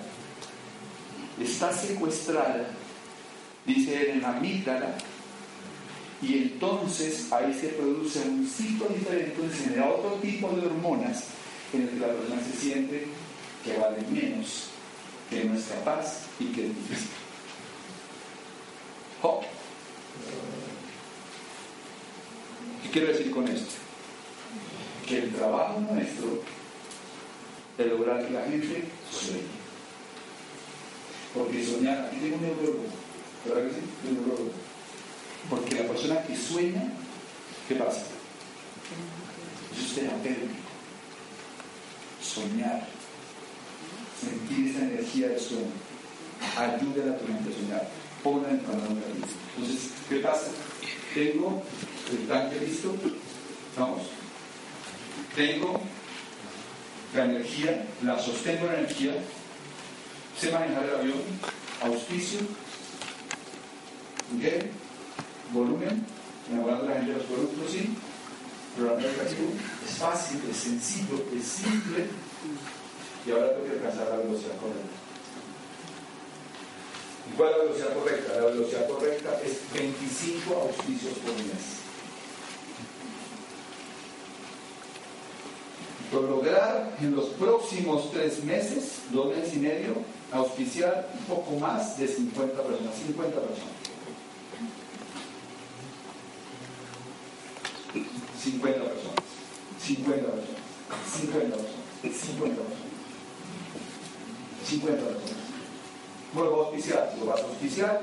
[1.39, 2.67] está secuestrada,
[3.65, 4.97] dice él, en la amígdala,
[6.21, 11.23] y entonces ahí se produce un ciclo diferente, donde se genera otro tipo de hormonas
[11.73, 13.07] en el que la persona se siente
[13.63, 14.67] que vale menos,
[15.29, 17.09] que no es capaz y que es difícil.
[22.83, 23.90] ¿Qué quiero decir con esto?
[25.11, 26.41] Que el trabajo nuestro
[27.77, 29.41] es lograr que la gente sueñe.
[31.33, 32.85] Porque soñar, aquí tengo un neurólogo,
[33.45, 33.81] ¿verdad que sí?
[34.07, 34.51] Un neurólogo.
[35.49, 36.93] Porque la persona que sueña,
[37.67, 38.03] ¿qué pasa?
[39.73, 40.53] Eso es terapéutico.
[42.21, 42.87] Soñar,
[44.17, 45.71] sentir esa energía del sueño,
[46.57, 47.89] ayuda a tu mente a soñar,
[48.23, 49.01] ponla en panorama
[49.57, 50.51] Entonces, ¿qué pasa?
[51.13, 51.61] Tengo
[52.11, 52.95] el tanque listo,
[53.77, 54.03] vamos,
[55.35, 55.81] tengo
[57.15, 59.13] la energía, la sostengo la energía,
[60.39, 61.21] sé manejar el avión,
[61.83, 62.39] auspicio,
[64.35, 64.65] ¿ok?
[65.53, 66.05] volumen,
[66.49, 67.89] enamorando a la gente de los productos, sí,
[68.75, 69.49] programa educativo,
[69.85, 72.07] es fácil, es sencillo, es simple,
[73.25, 75.01] y ahora tengo que alcanzar la velocidad correcta.
[77.29, 78.33] ¿Y cuál es la velocidad correcta?
[78.35, 81.90] La velocidad correcta es 25 auspicios por mes.
[86.11, 89.93] Por lograr en los próximos tres meses, dos meses y medio,
[90.31, 93.81] auspiciar un poco más de 50 personas, 50 personas.
[98.43, 99.15] 50 personas,
[99.79, 100.61] 50 personas,
[101.15, 102.81] 50 personas, 50 personas,
[104.65, 105.41] 50 personas.
[106.33, 107.15] ¿Cómo lo vas a auspiciar?
[107.19, 108.01] Lo vas a auspiciar,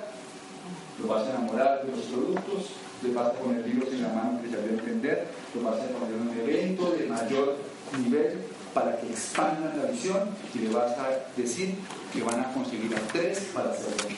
[1.03, 2.71] lo vas a enamorar de los productos,
[3.03, 5.81] le vas a poner libros en la mano que ya voy a entender, lo vas
[5.81, 7.57] a poner en un evento de mayor
[7.97, 11.74] nivel para que expandan la visión y le vas a decir
[12.12, 14.09] que van a conseguir a tres para hacerlo.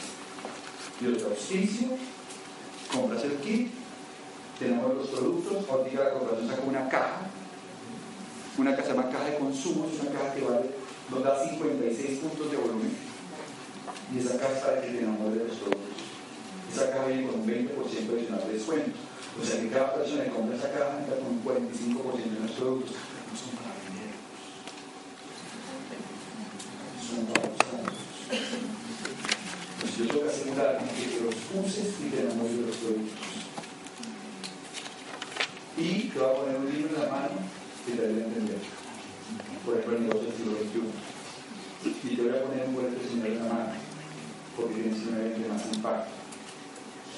[1.00, 1.88] Yo te auspicio,
[2.92, 3.70] compras el kit,
[4.58, 7.20] tenemos los productos, ahorita la compras, saca una caja,
[8.58, 10.70] una caja se llama caja de consumo, es una caja que vale,
[11.10, 12.92] nos da 56 puntos de volumen.
[14.14, 15.80] Y esa caja es para que te enamores de los productos.
[16.74, 18.90] Esa caja viene con un 20% adicional de descuento.
[19.40, 22.50] O sea que cada persona que compra esa caja entra con un 45% de los
[22.52, 22.90] productos.
[29.80, 33.18] Pues yo tengo que asegurar que los uses y te enamores de los productos.
[35.78, 37.38] Y te voy a poner un libro en la mano
[37.86, 38.58] que te debe entender.
[39.64, 42.10] Por ejemplo, el siglo XXI.
[42.10, 43.72] Y te voy a poner un buen testimonio en la mano,
[44.56, 46.10] porque tiene de más impacto.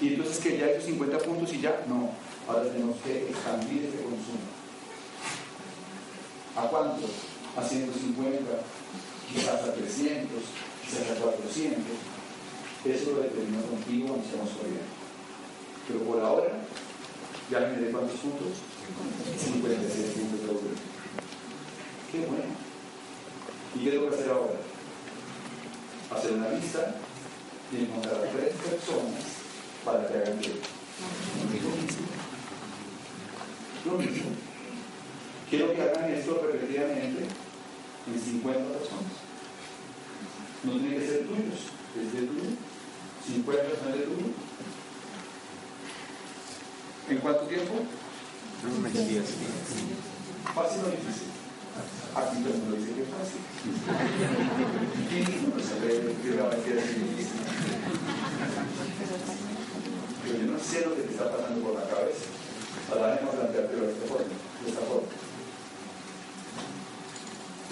[0.01, 2.11] Y entonces que ya hecho 50 puntos y ya, no.
[2.47, 4.62] Ahora tenemos que expandir este consumo.
[6.57, 7.09] ¿A cuánto?
[7.57, 8.45] A 150,
[9.33, 10.29] quizás a 300,
[10.85, 11.81] quizás a 400.
[12.85, 14.93] Eso lo determino contigo cuando estamos corriendo.
[15.89, 16.53] Pero por ahora,
[17.51, 18.49] ya me de cuántos puntos?
[19.39, 20.61] 56 puntos de oro.
[22.11, 22.53] Qué bueno.
[23.75, 24.61] ¿Y qué tengo que hacer ahora?
[26.11, 26.97] Hacer una lista
[27.73, 29.23] y encontrar a tres personas
[29.85, 30.67] para que hagan tiempo.
[33.87, 34.52] Lo mismo.
[35.53, 37.29] Quiero que hagan esto repetidamente
[38.09, 39.13] en 50 personas.
[40.65, 42.57] No tiene que ser tuyos, es de tuyo.
[43.27, 44.33] 50 personas de tuyo.
[47.11, 47.85] ¿En cuánto tiempo?
[50.55, 51.29] ¿Fácil o difícil?
[52.17, 53.45] Aquí todo el mundo dice que es fácil.
[55.05, 55.21] Y
[55.53, 57.41] no sabe que realmente es difícil.
[60.25, 62.25] Pero yo no sé lo que te está pasando por la cabeza.
[62.89, 64.33] Ahora vamos a planteártelo de esta forma.
[64.65, 65.02] De esta forma.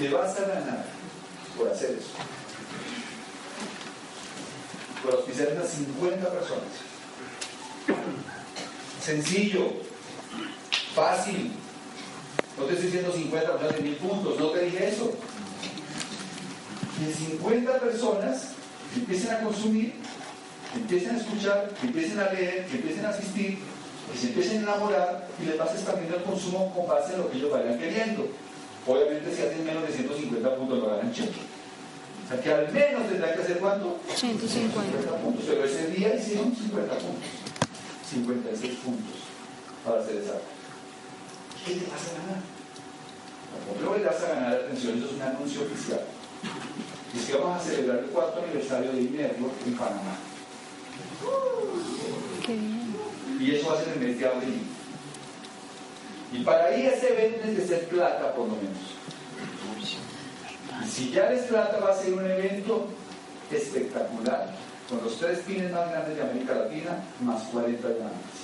[0.01, 0.85] Te vas a ganar
[1.59, 2.09] por hacer eso.
[5.05, 6.73] Por auspiciar a 50 personas.
[9.05, 9.75] Sencillo,
[10.95, 11.53] fácil.
[12.59, 15.13] No te estoy diciendo 50 personas de mil puntos, no te dije eso.
[16.99, 18.49] Que 50 personas
[18.97, 19.95] empiecen a consumir
[20.75, 23.59] empiecen a escuchar, empiecen a leer, empiecen a asistir,
[24.13, 27.31] que se empiecen a enamorar y les vas expandiendo el consumo con base en lo
[27.31, 28.29] que ellos vayan queriendo.
[28.91, 31.47] Obviamente si hacen menos de 150 puntos lo ganan cheque.
[32.24, 34.01] O sea que al menos tendrán que hacer cuánto?
[34.12, 35.45] 150 puntos.
[35.47, 37.30] Pero ese día hicieron 50 puntos.
[38.11, 39.16] 56 puntos
[39.84, 40.34] para hacer esa.
[41.64, 42.43] ¿Qué te vas a ganar?
[43.80, 46.01] Lo que vas a ganar, atención, eso es un anuncio oficial.
[47.14, 50.18] Y es que vamos a celebrar el cuarto aniversario de Network en Panamá.
[52.45, 52.97] Qué bien.
[53.38, 54.70] Y eso va a ser en el mes de abril.
[56.33, 58.78] Y para ir a ese evento ser plata por lo menos.
[60.85, 62.89] Y si ya eres plata va a ser un evento
[63.51, 64.55] espectacular,
[64.89, 68.41] con los tres pines más grandes de América Latina, más 40 diamantes.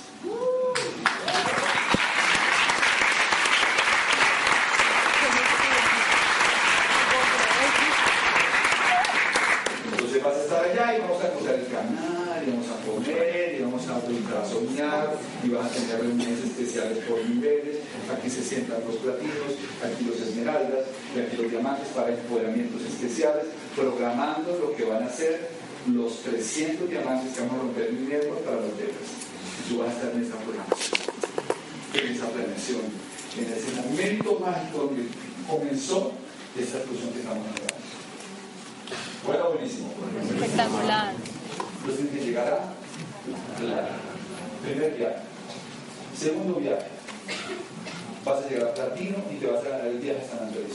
[9.91, 13.55] Entonces vas a estar allá y vamos a cruzar el canal, y vamos a comer,
[13.57, 17.77] y vamos a entrar a soñar, y vas a tener reuniones especiales por niveles.
[18.11, 20.85] Aquí se sientan los platinos, aquí los esmeraldas,
[21.15, 23.45] y aquí los diamantes para empoderamientos especiales,
[23.75, 25.49] programando lo que van a ser
[25.91, 29.07] los 300 diamantes que vamos a romper en dinero para los dedos.
[29.69, 30.99] Tú vas a estar en esa programación,
[31.93, 32.81] en esa planeación,
[33.37, 35.07] en ese momento mágico donde
[35.47, 36.11] comenzó
[36.57, 37.77] esta explosión que estamos hablando.
[39.25, 39.93] Bueno, buenísimo.
[40.35, 41.13] Espectacular.
[41.79, 43.89] Entonces que llegar a la
[44.57, 45.21] primer viaje.
[46.17, 46.87] Segundo viaje.
[48.25, 50.73] Vas a llegar a Platino y te vas a ganar el viaje a San Andrés.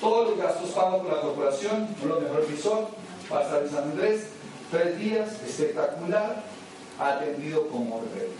[0.00, 2.90] Todos los gastos pagos por la corporación, uno de los mejores resort,
[3.28, 4.26] vas a estar San Andrés,
[4.70, 6.42] tres días, espectacular,
[6.98, 8.30] atendido como rey.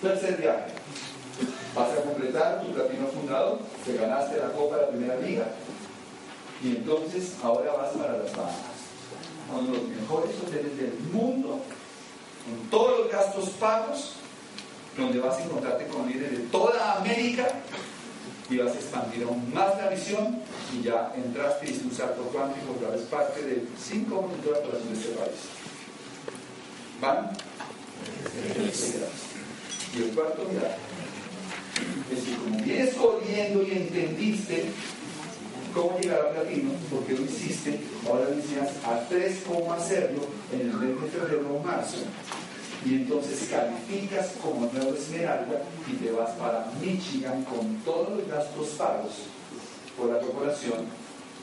[0.00, 0.72] Tercer viaje.
[1.74, 5.46] Vas a completar tu platino fundador, te ganaste la Copa de la Primera Liga,
[6.62, 8.54] y entonces ahora vas para las Bahamas,
[9.50, 11.60] uno de los mejores hoteles del mundo,
[12.44, 14.14] con todos los gastos pagos,
[14.96, 17.48] donde vas a encontrarte con líderes de toda América
[18.50, 20.40] y vas a expandir aún más la visión
[20.72, 24.50] y ya entraste y hiciste un salto cuántico, ya eres parte de cinco minutos de
[24.50, 25.40] la población de este país.
[27.00, 27.30] ¿Van?
[29.94, 30.76] Y el cuarto viaje
[32.12, 34.64] es que como vienes corriendo y entendiste
[35.74, 40.60] cómo llegar a platino, porque lo hiciste, ahora le enseñas a tres cómo hacerlo en
[40.60, 41.98] el mes de febrero o marzo,
[42.84, 48.68] y entonces calificas como nuevo esmeralda y te vas para Michigan con todos los gastos
[48.70, 49.12] pagos
[49.96, 50.86] por la corporación,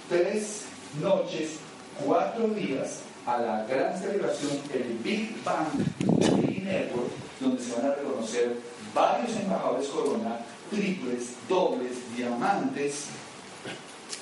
[0.10, 0.64] tres
[1.02, 1.52] noches,
[2.06, 5.68] cuatro días a la gran celebración, el Big Bang
[6.42, 7.10] Big Network,
[7.40, 8.58] donde se van a reconocer
[8.94, 13.06] varios embajadores corona, triples, dobles, diamantes,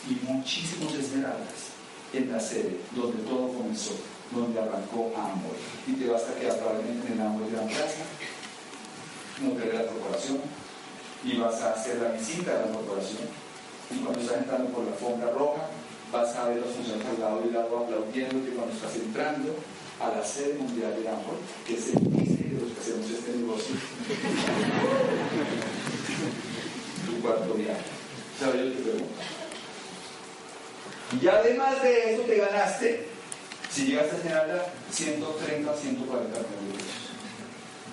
[0.09, 1.75] y muchísimos esmeraldas
[2.13, 3.91] en la sede donde todo comenzó,
[4.31, 5.55] donde arrancó Amor.
[5.85, 8.03] Y te vas a quedar probablemente en Amor Gran Plaza,
[9.41, 10.39] no te la corporación,
[11.23, 13.27] y vas a hacer la visita a la corporación.
[13.91, 15.69] Y cuando estás entrando por la alfombra roja,
[16.11, 19.55] vas a ver los funcionarios al lado y lado aplaudiéndote cuando estás entrando
[19.99, 23.31] a la sede mundial de Amor, que es el dice de los que hacemos este
[23.35, 23.75] negocio.
[27.05, 27.83] tu cuarto viaje.
[28.39, 29.36] ¿Sabes yo te pregunto?
[31.21, 33.07] Y además de eso te ganaste,
[33.71, 37.07] si llegaste a Esmeralda, 130 140 millones de pesos.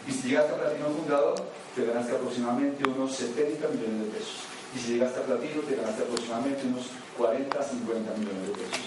[0.07, 1.47] Y si llegaste a Platino Fundador,
[1.77, 4.37] te ganaste aproximadamente unos 70 millones de pesos.
[4.75, 6.87] Y si llegaste a Platino, te ganaste aproximadamente unos
[7.17, 8.81] 40 50 millones de pesos.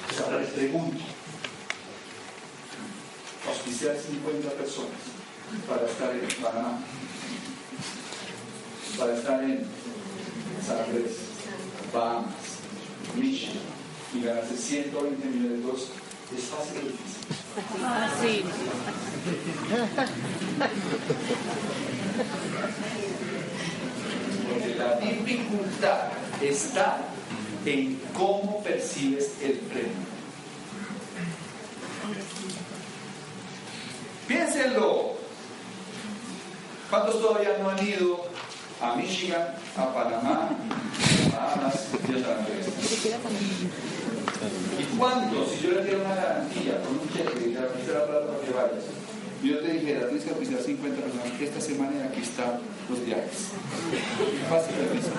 [0.00, 1.04] Entonces ahora les pregunto,
[3.46, 5.00] auspiciar 50 personas
[5.68, 6.78] para estar en Panamá,
[8.98, 9.66] para estar en
[10.66, 11.16] San Andrés,
[11.92, 12.49] Bahamas,
[13.16, 13.62] Michigan
[14.14, 15.88] y ganarse 120 millones de dólares,
[16.36, 17.20] ¿es fácil o difícil?
[17.80, 18.44] Fácil.
[24.52, 26.00] Porque la dificultad
[26.40, 26.98] está
[27.64, 30.10] en cómo percibes el premio.
[34.26, 35.14] Piénsenlo.
[36.88, 38.24] ¿Cuántos todavía no han ido
[38.80, 40.50] a Michigan, a Panamá,
[41.32, 42.46] a Bahamas y a San?
[44.78, 48.26] ¿Y cuántos, si yo le diera una garantía con un cheque y garantiza la plata
[48.26, 48.84] para que vayas,
[49.42, 53.52] yo te dijera, tienes que oficiar 50 personas esta semana y aquí están los viajes?
[54.48, 55.12] Fácil de avisar.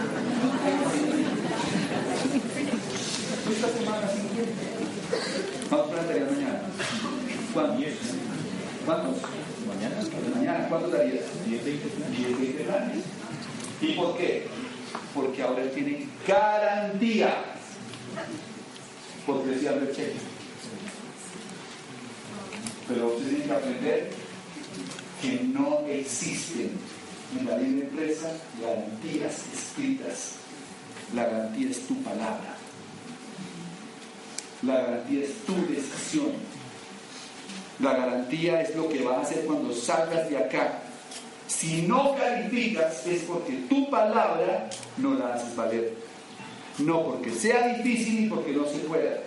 [3.51, 4.51] Esta semana 50.
[5.71, 6.61] Vamos a plantear mañana.
[7.53, 7.85] ¿Cuántos?
[8.85, 9.15] ¿Cuántos?
[9.67, 9.95] Mañana.
[10.35, 11.25] Mañana, ¿cuántos darías?
[11.45, 13.10] 10 20 planes.
[13.81, 14.47] ¿Y por qué?
[15.13, 17.35] Porque ahora él tiene garantía.
[19.25, 20.13] Porque decía el cheque.
[22.87, 24.11] tienen que aprender
[25.21, 26.71] que no existen
[27.39, 30.35] en la libre empresa garantías escritas.
[31.15, 32.55] La garantía es tu palabra.
[34.61, 36.33] La garantía es tu decisión.
[37.79, 40.83] La garantía es lo que vas a hacer cuando salgas de acá.
[41.57, 45.93] Si no calificas es porque tu palabra no la haces valer.
[46.79, 49.19] No porque sea difícil ni porque no se pueda,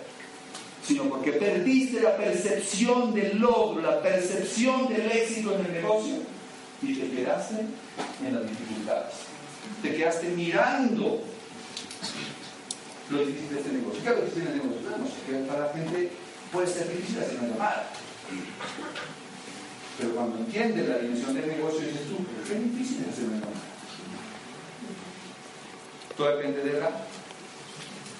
[0.85, 6.15] sino porque perdiste la percepción del logro, la percepción del éxito en el negocio
[6.81, 7.55] y te quedaste
[8.25, 9.13] en las dificultades.
[9.83, 11.21] Te quedaste mirando
[13.11, 14.03] lo difícil de este negocio.
[14.03, 14.97] ¿Qué es lo difícil de este negocio?
[14.97, 16.11] No que para la gente
[16.51, 17.87] puede ser difícil hacer una llamada.
[19.97, 23.35] Pero cuando entiendes la dimensión del negocio, dices tú, pero qué difícil es hacer una
[23.35, 23.61] llamada.
[26.17, 26.89] Todo depende de la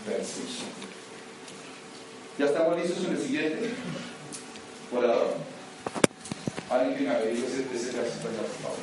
[0.06, 0.70] percepción.
[2.38, 3.70] Ya estamos listos en el siguiente.
[4.94, 5.36] Orador.
[6.70, 8.78] Alguien que me averigüe ese, ese caso por favor.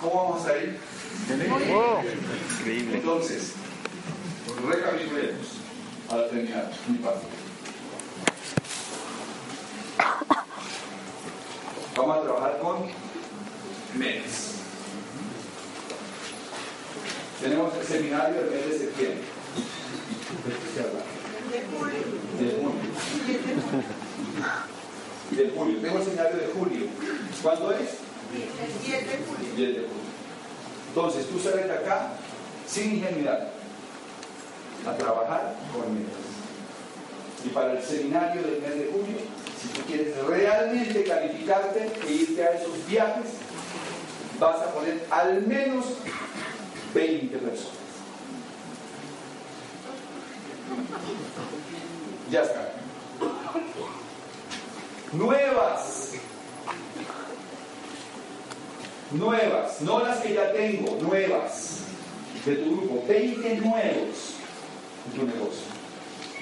[0.00, 0.78] ¿Cómo vamos a ir?
[2.58, 2.96] Increíble.
[2.96, 3.52] Entonces,
[4.66, 5.46] recapitulemos
[6.10, 7.39] al terminar mi parte.
[12.00, 12.76] Vamos a trabajar con
[13.98, 14.54] meses.
[17.42, 19.24] Tenemos el seminario del mes de septiembre.
[22.38, 22.80] ¿De junio.
[25.30, 25.80] De julio.
[25.82, 26.86] Tengo el seminario de julio.
[27.42, 27.80] ¿Cuándo es?
[28.32, 29.54] El 10 de julio.
[29.56, 29.88] 10 de julio.
[30.88, 32.12] Entonces tú sales de acá
[32.66, 33.48] sin ingenuidad
[34.86, 36.14] a trabajar con metas.
[37.44, 39.18] Y para el seminario del mes de julio,
[39.60, 43.26] si tú quieres realmente calificarte e irte a esos viajes,
[44.38, 45.84] vas a poner al menos
[46.94, 47.74] 20 personas.
[52.30, 52.72] Ya está.
[55.12, 56.12] Nuevas.
[59.10, 61.80] Nuevas, no las que ya tengo, nuevas.
[62.46, 64.34] De tu grupo, 20 nuevos
[65.06, 65.79] en tu negocio.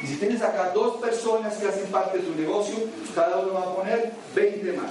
[0.03, 2.76] Y si tienes acá dos personas que hacen parte de tu negocio,
[3.14, 4.90] cada uno va a poner 20 más.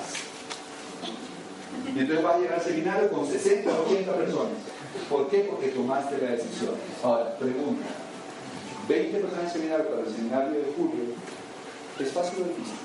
[1.96, 4.54] Y entonces vas a llegar al seminario con 60 o 80 personas.
[5.10, 5.40] ¿Por qué?
[5.50, 6.76] Porque tomaste la decisión.
[7.04, 7.86] Ahora, pregunta.
[8.88, 11.04] 20 personas en seminario para el seminario de julio,
[12.00, 12.76] ¿es fácil o difícil?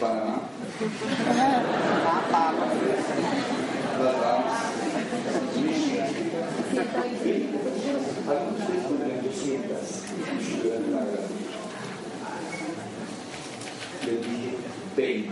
[0.00, 0.42] Panamá.
[3.98, 4.74] Las Bahamas.
[8.26, 8.84] Algunos de ustedes
[10.14, 11.28] pondrán 200 durante la guerra.
[14.06, 14.56] Les dije
[14.96, 15.30] 20.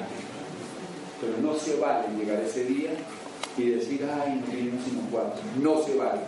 [1.21, 2.91] Pero no se vale llegar ese día
[3.57, 5.41] y decir, ay, no vinieron sino cuatro.
[5.61, 6.21] No se vale.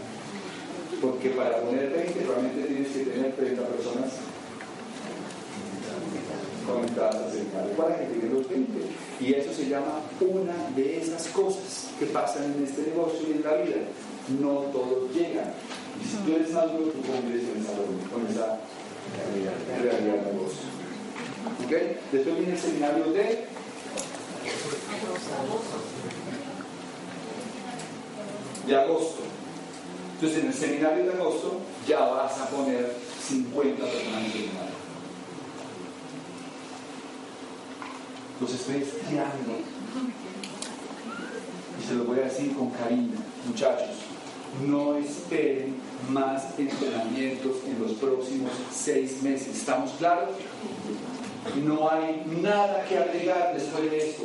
[1.00, 4.10] Porque para poner 20 realmente tienes que tener 30 personas
[6.64, 8.72] conectadas seminario para que lleguen los 20.
[9.20, 13.42] Y eso se llama una de esas cosas que pasan en este negocio y en
[13.42, 13.76] la vida.
[14.40, 15.52] No todos llegan.
[16.00, 17.44] Y si tú eres maduro, tú convives
[18.12, 18.60] con esa,
[19.12, 20.66] esa realidad del negocio.
[21.64, 21.72] ¿Ok?
[22.12, 23.46] Después viene el seminario de
[28.66, 29.22] de agosto.
[30.14, 32.96] Entonces en el seminario de agosto ya vas a poner
[33.28, 34.74] 50 personas en el seminario.
[38.40, 39.52] Los estoy estirando.
[41.80, 44.03] Y se los voy a decir con cariño, muchachos.
[44.62, 45.74] No esperen
[46.10, 49.56] más entrenamientos en los próximos seis meses.
[49.56, 50.30] ¿Estamos claros?
[51.64, 54.22] No hay nada que agregar después de esto.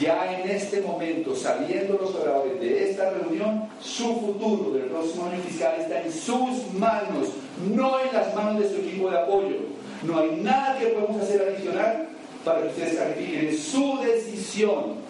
[0.00, 5.42] Ya en este momento, saliendo los oradores de esta reunión, su futuro del próximo año
[5.42, 7.28] fiscal está en sus manos,
[7.74, 9.56] no en las manos de su equipo de apoyo.
[10.02, 12.08] No hay nada que podemos hacer adicional
[12.44, 13.56] para que ustedes califiquen.
[13.56, 15.05] Su decisión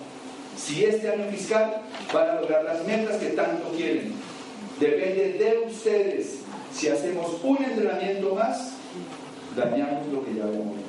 [0.57, 1.83] si este año fiscal
[2.13, 4.15] van a lograr las metas que tanto quieren.
[4.81, 6.41] Depende de ustedes.
[6.73, 8.73] Si hacemos un entrenamiento más,
[9.57, 10.87] dañamos lo que ya habíamos hecho.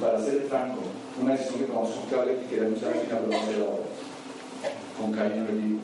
[0.00, 0.80] Para ser franco,
[1.20, 3.84] una decisión que tomamos con cable que queremos al final lo vamos a hacer ahora.
[5.00, 5.80] Con cariño le digo.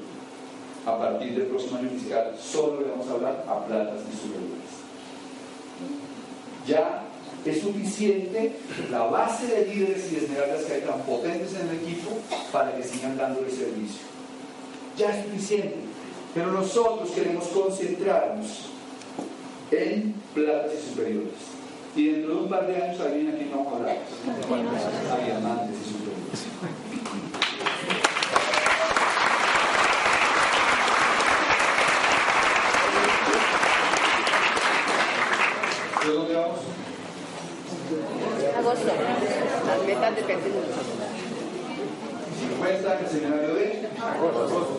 [0.85, 4.73] A partir del próximo año fiscal, solo le vamos a hablar a platas y superiores.
[6.67, 7.05] Ya
[7.51, 8.53] es suficiente
[8.91, 12.11] la base de líderes y esmeraldas que hay tan potentes en el equipo
[12.53, 14.03] para que sigan dándole servicio.
[14.97, 15.77] Ya es suficiente.
[16.35, 18.71] Pero nosotros queremos concentrarnos
[19.71, 21.35] en platas y superiores.
[21.95, 23.99] Y dentro de un par de años, adivina quién vamos a hablar.
[25.11, 26.13] A diamantes y superiores.
[38.73, 40.09] 50
[42.99, 44.79] en el seminario de agosto.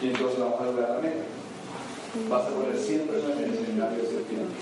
[0.00, 1.24] Y entonces vamos a lograr la meta.
[2.30, 4.56] Vas a poner 100 personas en el seminario de septiembre.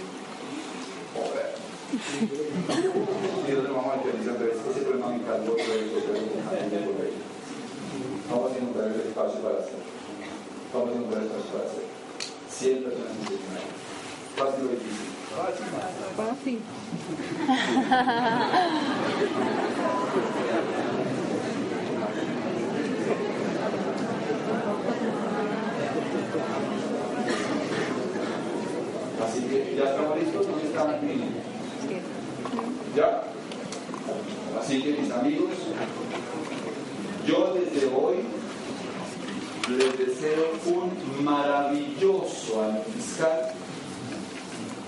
[3.47, 5.57] Y nosotros vamos a utilizar ese problema me encantó,
[8.29, 9.85] Vamos a encontrar el espacio para hacerlo.
[10.75, 11.71] Vamos a encontrar el espacio para.
[12.51, 13.86] 100 personas en el seminario.
[14.37, 15.07] Fácil o difícil.
[16.15, 16.61] Fácil.
[29.25, 31.21] Así que ya estamos listos, ¿dónde están aquí?
[32.95, 33.23] ¿Ya?
[34.61, 35.51] Así que mis amigos,
[37.27, 38.17] yo desde hoy
[39.79, 43.56] les deseo un maravilloso año fiscal.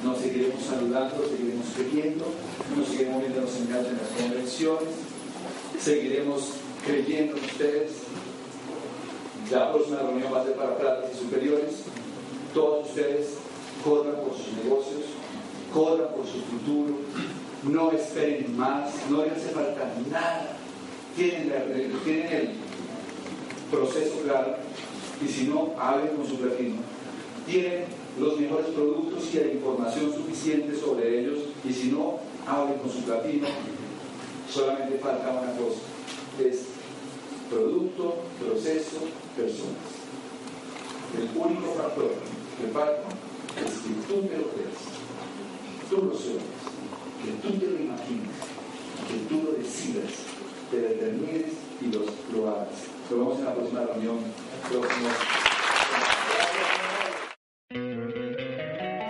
[0.04, 2.24] Nos seguiremos saludando, seguiremos queriendo,
[2.76, 4.88] nos seguiremos viendo en los seminarios en las convenciones,
[5.80, 6.52] seguiremos
[6.86, 7.92] creyendo en ustedes.
[9.50, 11.70] La próxima reunión va a ser para platas y superiores.
[12.54, 13.34] Todos ustedes
[13.84, 15.02] corran por sus negocios,
[15.72, 16.98] corran por su futuro,
[17.64, 20.56] no esperen más, no les hace falta nada.
[21.16, 21.52] Tienen,
[22.04, 22.50] tienen el
[23.70, 24.56] proceso claro
[25.24, 26.76] y si no, hablen con su platino.
[27.46, 27.84] Tienen
[28.20, 33.02] los mejores productos y la información suficiente sobre ellos y si no, hablen con su
[33.02, 33.46] platino.
[34.50, 35.80] Solamente falta una cosa,
[36.40, 36.64] es
[37.50, 38.98] producto, proceso,
[39.36, 39.98] personas.
[41.16, 42.12] El único factor
[42.60, 43.08] que falta
[43.56, 44.78] es que tú te lo creas,
[45.90, 46.42] tú lo sueñes,
[47.24, 48.30] que tú te lo imagines,
[49.08, 50.12] que tú lo decidas,
[50.70, 51.86] te determines y
[52.34, 52.68] lo, hagas.
[53.10, 54.18] Lo vemos en la próxima reunión.